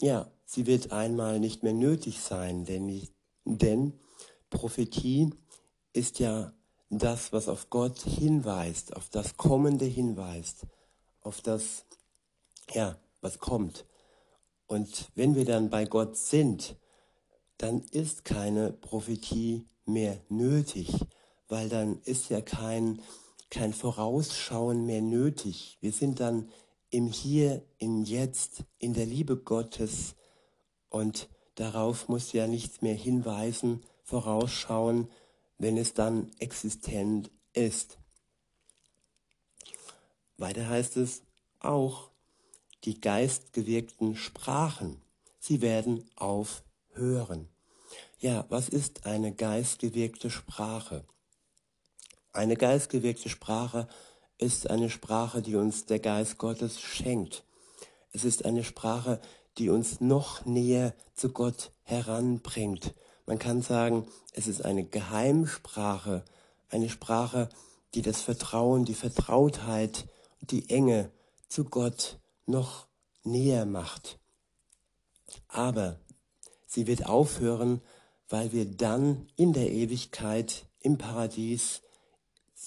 Ja, 0.00 0.30
sie 0.44 0.66
wird 0.66 0.92
einmal 0.92 1.38
nicht 1.38 1.62
mehr 1.62 1.72
nötig 1.72 2.20
sein, 2.20 2.64
denn, 2.64 3.08
denn 3.44 3.92
Prophetie 4.50 5.30
ist 5.92 6.18
ja 6.18 6.52
das, 6.90 7.32
was 7.32 7.48
auf 7.48 7.70
Gott 7.70 8.00
hinweist, 8.00 8.96
auf 8.96 9.08
das 9.08 9.36
Kommende 9.36 9.84
hinweist, 9.84 10.66
auf 11.22 11.40
das, 11.40 11.86
ja, 12.72 12.98
was 13.20 13.38
kommt. 13.38 13.86
Und 14.66 15.10
wenn 15.14 15.34
wir 15.34 15.44
dann 15.44 15.70
bei 15.70 15.84
Gott 15.84 16.16
sind, 16.16 16.76
dann 17.58 17.82
ist 17.92 18.24
keine 18.24 18.72
Prophetie 18.72 19.66
mehr 19.86 20.20
nötig, 20.28 20.92
weil 21.52 21.68
dann 21.68 22.00
ist 22.06 22.30
ja 22.30 22.40
kein, 22.40 23.02
kein 23.50 23.74
Vorausschauen 23.74 24.86
mehr 24.86 25.02
nötig. 25.02 25.76
Wir 25.82 25.92
sind 25.92 26.18
dann 26.18 26.48
im 26.88 27.08
Hier, 27.08 27.62
im 27.76 28.04
Jetzt, 28.04 28.64
in 28.78 28.94
der 28.94 29.04
Liebe 29.04 29.36
Gottes 29.36 30.14
und 30.88 31.28
darauf 31.56 32.08
muss 32.08 32.32
ja 32.32 32.46
nichts 32.46 32.80
mehr 32.80 32.94
hinweisen, 32.94 33.82
vorausschauen, 34.02 35.10
wenn 35.58 35.76
es 35.76 35.92
dann 35.92 36.30
existent 36.38 37.30
ist. 37.52 37.98
Weiter 40.38 40.70
heißt 40.70 40.96
es 40.96 41.20
auch, 41.60 42.08
die 42.84 42.98
geistgewirkten 42.98 44.16
Sprachen, 44.16 45.02
sie 45.38 45.60
werden 45.60 46.08
aufhören. 46.16 47.50
Ja, 48.20 48.46
was 48.48 48.70
ist 48.70 49.04
eine 49.04 49.34
geistgewirkte 49.34 50.30
Sprache? 50.30 51.04
Eine 52.32 52.56
geistgewirkte 52.56 53.28
Sprache 53.28 53.88
ist 54.38 54.70
eine 54.70 54.90
Sprache, 54.90 55.42
die 55.42 55.56
uns 55.56 55.86
der 55.86 55.98
Geist 55.98 56.38
Gottes 56.38 56.80
schenkt. 56.80 57.44
Es 58.12 58.24
ist 58.24 58.44
eine 58.44 58.64
Sprache, 58.64 59.20
die 59.58 59.68
uns 59.68 60.00
noch 60.00 60.44
näher 60.44 60.94
zu 61.14 61.30
Gott 61.30 61.72
heranbringt, 61.84 62.94
man 63.26 63.38
kann 63.38 63.62
sagen, 63.62 64.06
es 64.32 64.48
ist 64.48 64.64
eine 64.64 64.84
Geheimsprache, 64.84 66.24
eine 66.68 66.88
Sprache, 66.88 67.48
die 67.94 68.02
das 68.02 68.20
Vertrauen, 68.20 68.84
die 68.84 68.94
Vertrautheit, 68.94 70.06
die 70.40 70.68
Enge 70.70 71.10
zu 71.48 71.64
Gott 71.64 72.18
noch 72.46 72.88
näher 73.22 73.64
macht. 73.64 74.18
Aber 75.48 76.00
sie 76.66 76.86
wird 76.86 77.06
aufhören, 77.06 77.80
weil 78.28 78.52
wir 78.52 78.64
dann 78.64 79.28
in 79.36 79.52
der 79.52 79.70
Ewigkeit 79.70 80.66
im 80.80 80.98
Paradies 80.98 81.82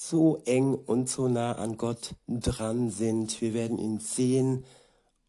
so 0.10 0.42
eng 0.46 0.76
und 0.76 1.10
so 1.10 1.28
nah 1.28 1.54
an 1.54 1.78
Gott 1.78 2.16
dran 2.28 2.90
sind. 2.92 3.42
Wir 3.42 3.54
werden 3.54 3.78
ihn 3.78 4.00
sehen 4.00 4.66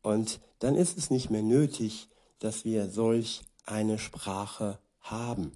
und 0.03 0.41
dann 0.59 0.77
ist 0.77 0.99
es 0.99 1.11
nicht 1.11 1.31
mehr 1.31 1.43
nötig, 1.43 2.09
dass 2.39 2.65
wir 2.65 2.89
solch 2.89 3.43
eine 3.65 3.99
Sprache 3.99 4.79
haben. 5.01 5.53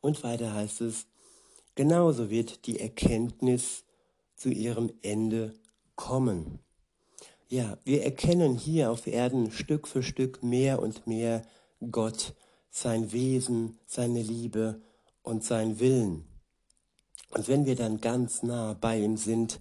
Und 0.00 0.22
weiter 0.24 0.52
heißt 0.52 0.80
es, 0.80 1.06
genauso 1.74 2.28
wird 2.28 2.66
die 2.66 2.80
Erkenntnis 2.80 3.84
zu 4.34 4.50
ihrem 4.50 4.92
Ende 5.02 5.54
kommen. 5.94 6.58
Ja, 7.48 7.78
wir 7.84 8.02
erkennen 8.02 8.56
hier 8.56 8.90
auf 8.90 9.06
Erden 9.06 9.52
Stück 9.52 9.86
für 9.86 10.02
Stück 10.02 10.42
mehr 10.42 10.82
und 10.82 11.06
mehr 11.06 11.42
Gott, 11.90 12.34
sein 12.70 13.12
Wesen, 13.12 13.78
seine 13.86 14.22
Liebe 14.22 14.80
und 15.22 15.44
sein 15.44 15.78
Willen. 15.78 16.31
Und 17.32 17.48
wenn 17.48 17.64
wir 17.64 17.76
dann 17.76 18.00
ganz 18.00 18.42
nah 18.42 18.74
bei 18.78 18.98
ihm 18.98 19.16
sind, 19.16 19.60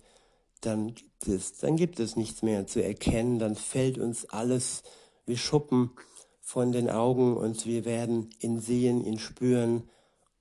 dann 0.60 0.94
gibt 0.94 1.28
es, 1.28 1.58
dann 1.58 1.78
gibt 1.78 2.00
es 2.00 2.16
nichts 2.16 2.44
mehr 2.44 2.68
zu 2.68 2.84
erkennen, 2.84 3.40
dann 3.40 3.56
fällt 3.56 3.98
uns 3.98 4.26
alles 4.30 4.84
wie 5.26 5.38
Schuppen 5.38 5.92
von 6.42 6.72
den 6.74 6.90
Augen 6.90 7.38
und 7.38 7.66
wir 7.66 7.86
werden 7.86 8.30
ihn 8.40 8.60
sehen, 8.60 9.06
ihn 9.06 9.20
spüren 9.20 9.90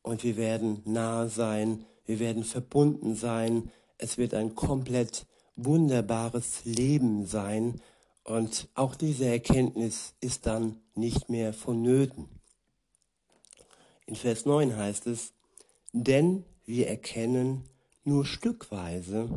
und 0.02 0.24
wir 0.24 0.36
werden 0.36 0.82
nah 0.84 1.28
sein, 1.28 1.86
wir 2.04 2.18
werden 2.18 2.42
verbunden 2.42 3.14
sein. 3.14 3.70
Es 3.96 4.18
wird 4.18 4.34
ein 4.34 4.56
komplett 4.56 5.26
wunderbares 5.54 6.64
Leben 6.64 7.26
sein 7.26 7.80
und 8.24 8.68
auch 8.74 8.96
diese 8.96 9.26
Erkenntnis 9.26 10.14
ist 10.20 10.46
dann 10.46 10.80
nicht 10.94 11.28
mehr 11.28 11.52
vonnöten. 11.52 12.28
In 14.06 14.16
Vers 14.16 14.46
9 14.46 14.76
heißt 14.76 15.06
es, 15.06 15.32
denn 15.92 16.44
wir 16.70 16.86
erkennen 16.86 17.68
nur 18.04 18.24
stückweise 18.24 19.36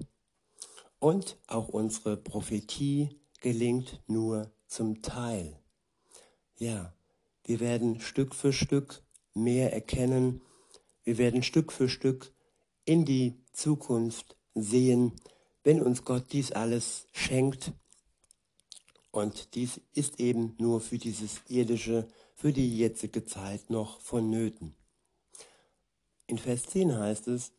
und 1.00 1.36
auch 1.48 1.68
unsere 1.68 2.16
Prophetie 2.16 3.10
gelingt 3.42 4.04
nur 4.06 4.52
zum 4.68 5.02
Teil. 5.02 5.60
Ja, 6.60 6.94
wir 7.44 7.60
werden 7.60 8.00
Stück 8.02 8.36
für 8.36 8.54
Stück 8.54 9.02
mehr 9.34 9.74
erkennen. 9.74 10.44
Wir 11.04 11.18
werden 11.18 11.42
Stück 11.42 11.72
für 11.72 11.90
Stück 11.90 12.32
in 12.86 13.04
die 13.04 13.42
Zukunft 13.52 14.38
sehen, 14.54 15.14
wenn 15.64 15.82
uns 15.82 16.06
Gott 16.06 16.34
dies 16.34 16.52
alles 16.52 17.08
schenkt. 17.14 17.72
Und 19.10 19.56
dies 19.56 19.82
ist 19.96 20.20
eben 20.20 20.54
nur 20.60 20.82
für 20.82 21.00
dieses 21.00 21.42
irdische, 21.48 22.08
für 22.36 22.54
die 22.54 22.78
jetzige 22.78 23.26
Zeit 23.26 23.72
noch 23.72 24.00
vonnöten. 24.02 24.76
In 26.34 26.40
Vers 26.40 26.64
10 26.64 26.98
heißt 26.98 27.28
es, 27.28 27.52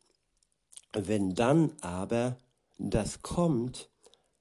wenn 0.94 1.36
dann 1.36 1.70
aber 1.80 2.36
das 2.76 3.22
kommt, 3.22 3.88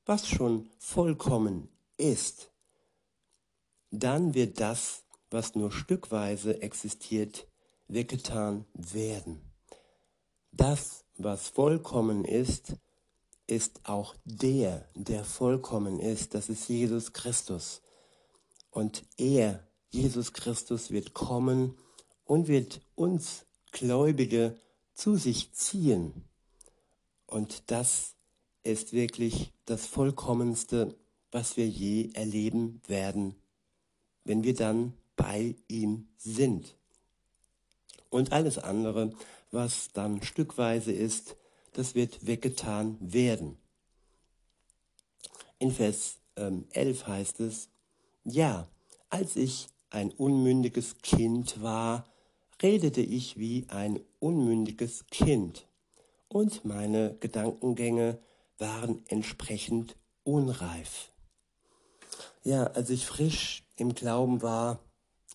was 0.08 0.28
schon 0.28 0.72
vollkommen 0.80 1.70
ist, 1.98 2.50
dann 3.92 4.34
wird 4.34 4.60
das, 4.60 5.04
was 5.30 5.54
nur 5.54 5.72
stückweise 5.72 6.64
existiert, 6.64 7.48
weggetan 7.88 8.66
werden. 8.74 9.40
Das, 10.52 11.06
was 11.20 11.50
vollkommen 11.50 12.26
ist, 12.26 12.74
ist 13.46 13.82
auch 13.84 14.16
der, 14.26 14.90
der 14.96 15.26
vollkommen 15.26 16.00
ist. 16.00 16.34
Das 16.34 16.50
ist 16.50 16.68
Jesus 16.70 17.14
Christus. 17.14 17.84
Und 18.72 19.04
er, 19.16 19.68
Jesus 19.92 20.34
Christus, 20.34 20.90
wird 20.90 21.14
kommen 21.14 21.78
und 22.26 22.48
wird 22.48 22.82
uns 22.96 23.46
Gläubige 23.74 24.56
zu 24.94 25.18
sich 25.18 25.52
ziehen. 25.52 26.14
Und 27.28 27.64
das 27.72 28.14
ist 28.64 28.94
wirklich 28.94 29.52
das 29.66 29.86
Vollkommenste, 29.86 30.96
was 31.32 31.58
wir 31.58 31.68
je 31.68 32.12
erleben 32.14 32.82
werden, 32.88 33.36
wenn 34.24 34.44
wir 34.44 34.56
dann 34.56 34.94
bei 35.18 35.56
ihm 35.68 36.08
sind. 36.18 36.76
Und 38.10 38.32
alles 38.32 38.60
andere, 38.60 39.12
was 39.52 39.90
dann 39.92 40.22
stückweise 40.22 40.92
ist, 40.92 41.36
das 41.74 41.96
wird 41.96 42.26
weggetan 42.26 42.98
werden. 43.02 43.58
In 45.58 45.72
Vers 45.72 46.20
ähm, 46.36 46.66
11 46.72 47.08
heißt 47.08 47.40
es, 47.40 47.70
ja, 48.24 48.68
als 49.10 49.36
ich 49.36 49.68
ein 49.90 50.12
unmündiges 50.12 50.98
Kind 51.00 51.62
war, 51.62 52.06
redete 52.64 53.02
ich 53.02 53.38
wie 53.38 53.66
ein 53.70 54.00
unmündiges 54.20 55.06
Kind 55.08 55.68
und 56.30 56.66
meine 56.66 57.16
Gedankengänge 57.20 58.18
waren 58.58 59.04
entsprechend 59.10 59.98
unreif. 60.24 61.12
Ja, 62.44 62.64
als 62.68 62.90
ich 62.90 63.06
frisch 63.06 63.66
im 63.76 63.94
Glauben 63.94 64.42
war, 64.42 64.80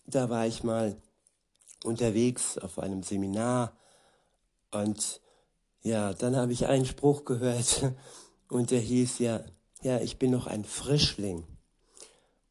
da 0.07 0.29
war 0.29 0.47
ich 0.47 0.63
mal 0.63 0.97
unterwegs 1.83 2.57
auf 2.57 2.79
einem 2.79 3.03
Seminar 3.03 3.77
und 4.71 5.21
ja, 5.81 6.13
dann 6.13 6.35
habe 6.35 6.51
ich 6.51 6.65
einen 6.65 6.85
Spruch 6.85 7.25
gehört 7.25 7.93
und 8.49 8.71
der 8.71 8.81
hieß 8.81 9.19
ja, 9.19 9.43
ja, 9.81 9.99
ich 10.01 10.17
bin 10.17 10.31
noch 10.31 10.47
ein 10.47 10.65
Frischling. 10.65 11.45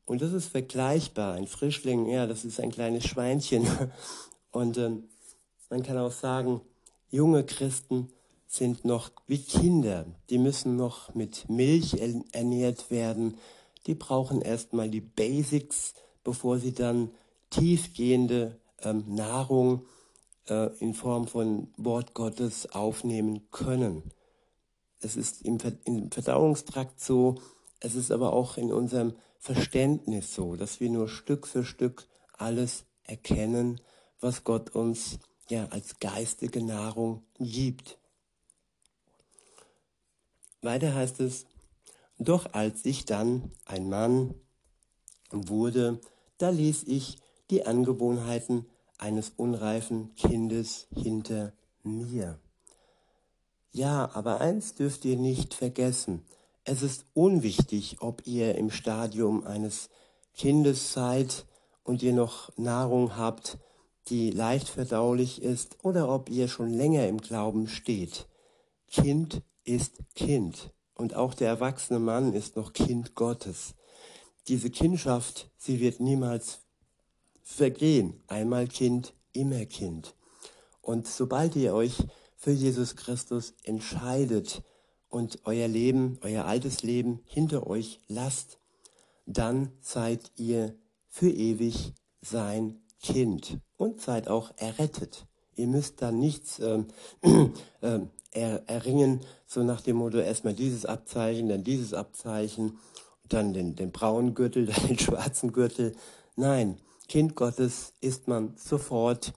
Und 0.07 0.23
das 0.23 0.33
ist 0.33 0.47
vergleichbar. 0.47 1.35
Ein 1.35 1.47
Frischling, 1.47 2.07
ja, 2.09 2.27
das 2.27 2.47
ist 2.47 2.61
ein 2.61 2.71
kleines 2.71 3.05
Schweinchen. 3.05 3.69
Und 4.59 4.77
ähm, 4.77 5.05
man 5.71 5.85
kann 5.85 5.97
auch 5.99 6.11
sagen, 6.11 6.61
junge 7.11 7.44
Christen 7.44 8.09
sind 8.49 8.85
noch 8.85 9.12
wie 9.29 9.38
Kinder. 9.38 10.05
Die 10.31 10.38
müssen 10.38 10.75
noch 10.75 11.14
mit 11.14 11.49
Milch 11.49 11.94
ernährt 12.33 12.90
werden. 12.90 13.38
Die 13.87 13.94
brauchen 13.94 14.42
erstmal 14.42 14.90
die 14.90 15.01
Basics, 15.01 15.94
bevor 16.25 16.59
sie 16.59 16.73
dann 16.73 17.12
tiefgehende 17.51 18.59
ähm, 18.83 19.05
Nahrung 19.07 19.87
äh, 20.49 20.77
in 20.79 20.92
Form 20.92 21.29
von 21.29 21.68
Wort 21.77 22.14
Gottes 22.14 22.73
aufnehmen 22.73 23.49
können. 23.53 24.11
Es 25.01 25.14
ist 25.14 25.42
im, 25.42 25.59
im 25.85 26.11
Verdauungstrakt 26.11 26.99
so, 26.99 27.37
es 27.79 27.94
ist 27.94 28.11
aber 28.11 28.33
auch 28.33 28.57
in 28.57 28.73
unserem 28.73 29.12
Verständnis 29.38 30.35
so, 30.35 30.57
dass 30.57 30.81
wir 30.81 30.90
nur 30.90 31.07
Stück 31.07 31.47
für 31.47 31.64
Stück 31.64 32.09
alles 32.37 32.87
erkennen, 33.05 33.81
was 34.20 34.44
Gott 34.44 34.74
uns 34.74 35.18
ja 35.48 35.66
als 35.66 35.98
geistige 35.98 36.62
Nahrung 36.62 37.22
gibt. 37.38 37.98
Weiter 40.61 40.94
heißt 40.94 41.20
es, 41.20 41.46
doch 42.18 42.52
als 42.52 42.85
ich 42.85 43.04
dann 43.04 43.52
ein 43.64 43.88
Mann 43.88 44.35
wurde, 45.31 46.00
da 46.38 46.50
ließ 46.50 46.85
ich 46.85 47.18
die 47.50 47.64
Angewohnheiten 47.66 48.66
eines 48.98 49.31
unreifen 49.37 50.14
Kindes 50.16 50.88
hinter 50.92 51.52
mir. 51.83 52.38
Ja, 53.70 54.11
aber 54.14 54.40
eins 54.40 54.74
dürft 54.74 55.04
ihr 55.04 55.16
nicht 55.16 55.54
vergessen. 55.54 56.24
Es 56.64 56.83
ist 56.83 57.07
unwichtig, 57.14 57.98
ob 58.00 58.26
ihr 58.26 58.57
im 58.57 58.70
Stadium 58.70 59.46
eines 59.46 59.88
Kindes 60.35 60.92
seid 60.92 61.46
und 61.85 62.02
ihr 62.02 62.12
noch 62.12 62.57
Nahrung 62.57 63.16
habt, 63.16 63.59
die 64.11 64.31
leicht 64.31 64.68
verdaulich 64.68 65.42
ist, 65.42 65.79
oder 65.83 66.09
ob 66.09 66.31
ihr 66.31 66.49
schon 66.49 66.71
länger 66.71 67.07
im 67.09 67.18
Glauben 67.18 67.68
steht. 67.68 68.27
Kind 68.88 69.42
ist 69.64 69.99
Kind 70.14 70.73
und 70.94 71.14
auch 71.14 71.35
der 71.35 71.49
erwachsene 71.49 71.99
Mann 71.99 72.33
ist 72.35 72.57
noch 72.57 72.73
Kind 72.73 73.14
Gottes. 73.14 73.75
Diese 74.49 74.71
Kindschaft, 74.71 75.51
sie 75.57 75.81
wird 75.81 76.01
niemals 76.01 76.61
vergehen. 77.42 78.21
Einmal 78.27 78.66
Kind, 78.66 79.14
immer 79.33 79.64
Kind. 79.66 80.14
Und 80.81 81.07
sobald 81.07 81.55
ihr 81.55 81.75
euch 81.75 81.94
für 82.37 82.51
Jesus 82.51 82.97
Christus 82.97 83.55
entscheidet 83.62 84.62
und 85.09 85.40
euer 85.44 85.68
Leben, 85.68 86.18
euer 86.23 86.44
altes 86.47 86.83
Leben 86.83 87.21
hinter 87.27 87.66
euch 87.66 88.01
lasst, 88.09 88.59
dann 89.27 89.73
seid 89.81 90.33
ihr 90.37 90.75
für 91.09 91.31
ewig 91.31 91.92
sein 92.23 92.81
Kind 93.02 93.58
und 93.76 94.00
seid 94.00 94.28
auch 94.28 94.52
errettet. 94.56 95.26
Ihr 95.56 95.66
müsst 95.66 96.02
dann 96.02 96.18
nichts 96.18 96.61
ähm, 96.61 96.87
äh, 97.80 98.00
er, 98.30 98.68
erringen, 98.68 99.20
so 99.46 99.62
nach 99.62 99.80
dem 99.80 99.96
Motto 99.96 100.18
erstmal 100.18 100.54
dieses 100.54 100.84
Abzeichen, 100.84 101.48
dann 101.48 101.64
dieses 101.64 101.94
Abzeichen, 101.94 102.78
dann 103.28 103.52
den, 103.52 103.74
den 103.74 103.90
braunen 103.90 104.34
Gürtel, 104.34 104.66
dann 104.66 104.87
den 104.87 104.98
schwarzen 104.98 105.52
Gürtel. 105.52 105.94
Nein, 106.37 106.78
Kind 107.08 107.34
Gottes 107.34 107.94
ist 108.00 108.28
man 108.28 108.56
sofort 108.56 109.32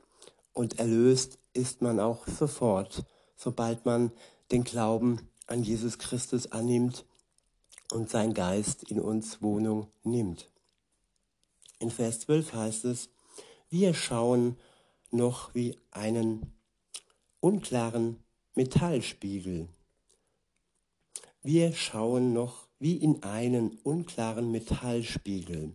und 0.54 0.80
erlöst 0.80 1.40
ist 1.54 1.82
man 1.82 2.00
auch 2.00 2.28
sofort, 2.28 3.04
sobald 3.36 3.86
man 3.86 4.12
den 4.52 4.64
Glauben 4.64 5.30
an 5.48 5.64
Jesus 5.64 5.98
Christus 5.98 6.52
annimmt 6.52 7.06
und 7.92 8.10
sein 8.10 8.34
Geist 8.34 8.84
in 8.84 9.00
uns 9.00 9.42
Wohnung 9.42 9.88
nimmt. 10.04 10.50
In 11.80 11.90
Vers 11.90 12.22
12 12.22 12.54
heißt 12.54 12.86
es, 12.86 13.10
wir 13.72 13.94
schauen 13.94 14.58
noch 15.12 15.56
wie 15.56 15.78
einen 15.92 16.54
unklaren 17.40 18.18
Metallspiegel. 18.54 19.70
Wir 21.42 21.72
schauen 21.72 22.34
noch 22.34 22.68
wie 22.80 22.98
in 22.98 23.24
einen 23.24 23.80
unklaren 23.84 24.52
Metallspiegel, 24.52 25.74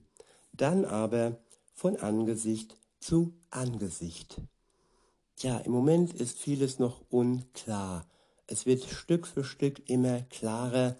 dann 0.53 0.85
aber 0.85 1.39
von 1.73 1.97
Angesicht 1.97 2.77
zu 3.01 3.33
Angesicht. 3.49 4.43
Ja, 5.39 5.57
im 5.59 5.73
Moment 5.73 6.13
ist 6.13 6.39
vieles 6.39 6.79
noch 6.79 7.01
unklar. 7.09 8.07
Es 8.47 8.67
wird 8.67 8.85
Stück 8.85 9.27
für 9.27 9.43
Stück 9.43 9.89
immer 9.89 10.21
klarer, 10.29 10.97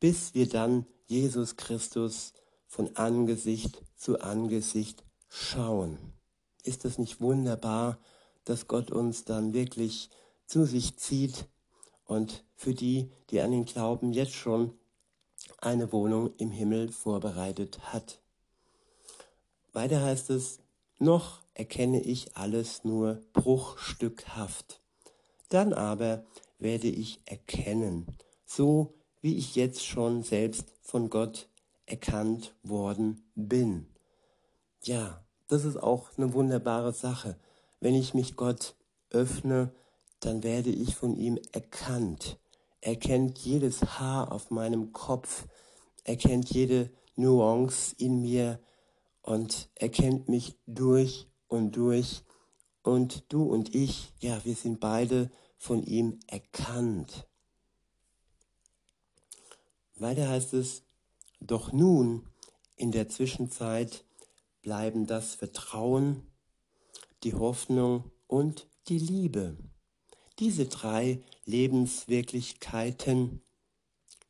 bis 0.00 0.34
wir 0.34 0.50
dann 0.50 0.84
Jesus 1.06 1.56
Christus 1.56 2.34
von 2.66 2.94
Angesicht 2.94 3.82
zu 3.96 4.20
Angesicht 4.20 5.02
schauen. 5.34 5.98
Ist 6.62 6.84
es 6.84 6.96
nicht 6.96 7.20
wunderbar, 7.20 7.98
dass 8.44 8.68
Gott 8.68 8.92
uns 8.92 9.24
dann 9.24 9.52
wirklich 9.52 10.08
zu 10.46 10.64
sich 10.64 10.96
zieht 10.96 11.48
und 12.04 12.44
für 12.54 12.72
die, 12.72 13.10
die 13.30 13.40
an 13.40 13.52
ihn 13.52 13.64
glauben, 13.64 14.12
jetzt 14.12 14.34
schon 14.34 14.78
eine 15.60 15.90
Wohnung 15.92 16.34
im 16.36 16.52
Himmel 16.52 16.92
vorbereitet 16.92 17.92
hat? 17.92 18.20
Weiter 19.72 20.02
heißt 20.02 20.30
es, 20.30 20.60
noch 20.98 21.40
erkenne 21.54 22.00
ich 22.00 22.36
alles 22.36 22.84
nur 22.84 23.20
bruchstückhaft. 23.32 24.80
Dann 25.48 25.72
aber 25.72 26.24
werde 26.58 26.88
ich 26.88 27.20
erkennen, 27.24 28.06
so 28.46 28.94
wie 29.20 29.36
ich 29.36 29.56
jetzt 29.56 29.84
schon 29.84 30.22
selbst 30.22 30.72
von 30.80 31.10
Gott 31.10 31.48
erkannt 31.86 32.54
worden 32.62 33.24
bin. 33.34 33.88
Ja, 34.82 35.23
das 35.48 35.64
ist 35.64 35.76
auch 35.76 36.10
eine 36.16 36.32
wunderbare 36.32 36.92
Sache. 36.92 37.36
Wenn 37.80 37.94
ich 37.94 38.14
mich 38.14 38.36
Gott 38.36 38.74
öffne, 39.10 39.72
dann 40.20 40.42
werde 40.42 40.70
ich 40.70 40.94
von 40.96 41.16
ihm 41.16 41.38
erkannt. 41.52 42.38
Er 42.80 42.96
kennt 42.96 43.38
jedes 43.38 43.98
Haar 43.98 44.32
auf 44.32 44.50
meinem 44.50 44.92
Kopf. 44.92 45.46
Er 46.04 46.16
kennt 46.16 46.50
jede 46.50 46.90
Nuance 47.16 47.94
in 47.98 48.20
mir 48.20 48.58
und 49.22 49.68
er 49.74 49.88
kennt 49.88 50.28
mich 50.28 50.56
durch 50.66 51.28
und 51.48 51.76
durch. 51.76 52.24
Und 52.82 53.24
du 53.32 53.44
und 53.44 53.74
ich, 53.74 54.12
ja, 54.20 54.44
wir 54.44 54.54
sind 54.54 54.80
beide 54.80 55.30
von 55.56 55.82
ihm 55.82 56.20
erkannt. 56.26 57.26
Weiter 59.96 60.28
heißt 60.28 60.52
es, 60.54 60.82
doch 61.40 61.72
nun 61.72 62.28
in 62.76 62.92
der 62.92 63.08
Zwischenzeit 63.08 64.04
bleiben 64.64 65.06
das 65.06 65.34
Vertrauen, 65.34 66.26
die 67.22 67.34
Hoffnung 67.34 68.10
und 68.26 68.66
die 68.88 68.98
Liebe. 68.98 69.58
Diese 70.38 70.64
drei 70.64 71.22
Lebenswirklichkeiten, 71.44 73.42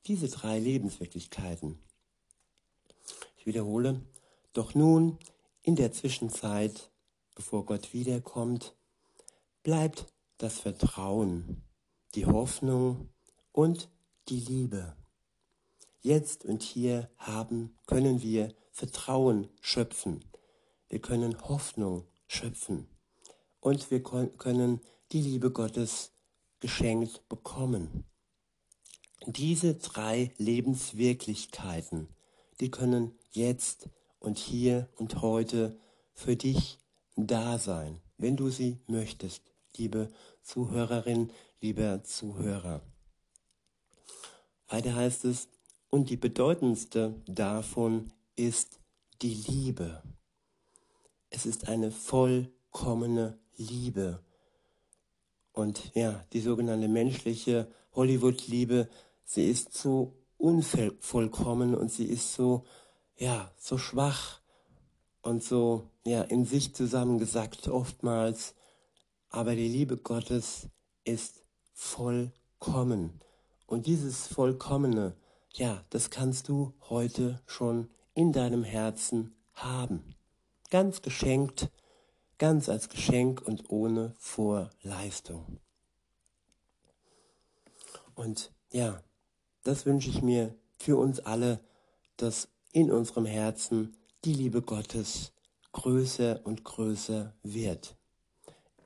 diese 0.07 0.29
drei 0.29 0.59
Lebenswirklichkeiten. 0.59 1.79
Ich 3.37 3.47
wiederhole, 3.47 4.01
doch 4.53 4.75
nun 4.75 5.21
in 5.63 5.77
der 5.77 5.93
Zwischenzeit, 5.93 6.91
bevor 7.37 7.65
Gott 7.65 7.95
wiederkommt, 7.95 8.75
bleibt 9.63 10.07
das 10.39 10.59
Vertrauen, 10.59 11.63
die 12.17 12.27
Hoffnung 12.27 13.09
und 13.53 13.89
die 14.29 14.41
Liebe. 14.41 14.97
Jetzt 16.01 16.45
und 16.45 16.65
hier 16.65 17.09
haben, 17.19 17.79
können 17.87 18.21
wir 18.21 18.53
Vertrauen 18.75 19.49
schöpfen. 19.61 20.25
Wir 20.89 20.99
können 20.99 21.41
Hoffnung 21.43 22.09
schöpfen. 22.27 22.89
Und 23.61 23.89
wir 23.93 24.03
können 24.03 24.81
die 25.13 25.21
Liebe 25.21 25.53
Gottes 25.53 26.11
geschenkt 26.59 27.29
bekommen. 27.29 28.05
Diese 29.27 29.77
drei 29.77 30.35
Lebenswirklichkeiten, 30.39 32.09
die 32.59 32.73
können 32.73 33.17
jetzt 33.31 33.89
und 34.19 34.39
hier 34.39 34.89
und 34.97 35.23
heute 35.23 35.79
für 36.13 36.35
dich 36.35 36.81
da 37.15 37.61
sein, 37.61 38.01
wenn 38.19 38.37
du 38.37 38.51
sie 38.51 38.81
möchtest, 38.89 39.53
liebe 39.77 40.11
Zuhörerin, 40.43 41.31
lieber 41.61 42.03
Zuhörer. 42.03 42.83
Weiter 44.67 44.97
heißt 44.97 45.27
es, 45.27 45.47
und 45.91 46.11
die 46.11 46.17
bedeutendste 46.17 47.15
davon 47.27 48.11
ist 48.37 48.81
die 49.23 49.35
Liebe. 49.35 50.03
Es 51.31 51.47
ist 51.47 51.69
eine 51.69 51.91
vollkommene 51.91 53.39
Liebe. 53.57 54.23
Und 55.53 55.95
ja, 55.95 56.25
die 56.33 56.41
sogenannte 56.41 56.89
menschliche 56.89 57.71
Hollywood-Liebe, 57.93 58.89
sie 59.25 59.49
ist 59.49 59.75
so 59.75 60.17
unvollkommen 60.37 61.75
und 61.75 61.93
sie 61.93 62.07
ist 62.07 62.35
so, 62.35 62.65
ja, 63.17 63.53
so 63.57 63.79
schwach 63.79 64.41
und 65.23 65.43
so, 65.43 65.91
ja, 66.05 66.23
in 66.23 66.45
sich 66.45 66.75
zusammengesackt 66.75 67.69
oftmals. 67.69 68.55
Aber 69.29 69.55
die 69.55 69.69
Liebe 69.69 69.97
Gottes 69.97 70.69
ist 71.05 71.45
vollkommen. 71.73 73.21
Und 73.67 73.87
dieses 73.87 74.27
Vollkommene, 74.27 75.17
ja, 75.53 75.85
das 75.91 76.11
kannst 76.11 76.49
du 76.49 76.75
heute 76.89 77.41
schon 77.47 77.91
in 78.15 78.33
deinem 78.33 78.65
Herzen 78.65 79.35
haben. 79.55 80.15
Ganz 80.71 81.03
geschenkt, 81.03 81.71
ganz 82.39 82.69
als 82.69 82.89
Geschenk 82.89 83.43
und 83.43 83.71
ohne 83.71 84.15
Vorleistung. 84.19 85.61
Und 88.15 88.53
ja, 88.71 89.03
das 89.63 89.87
wünsche 89.87 90.11
ich 90.11 90.23
mir 90.23 90.55
für 90.79 90.97
uns 90.97 91.21
alle, 91.21 91.61
dass 92.17 92.49
in 92.73 92.91
unserem 92.91 93.27
Herzen 93.27 93.97
die 94.25 94.35
Liebe 94.35 94.63
Gottes 94.63 95.33
größer 95.73 96.41
und 96.45 96.65
größer 96.65 97.35
wird. 97.43 97.97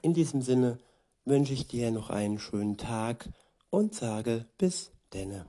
In 0.02 0.14
diesem 0.14 0.42
Sinne 0.42 0.78
wünsche 1.24 1.52
ich 1.52 1.68
dir 1.68 1.90
noch 1.90 2.10
einen 2.10 2.38
schönen 2.38 2.76
Tag 2.76 3.28
und 3.70 3.94
sage 3.94 4.46
bis 4.56 4.90
denne. 5.12 5.46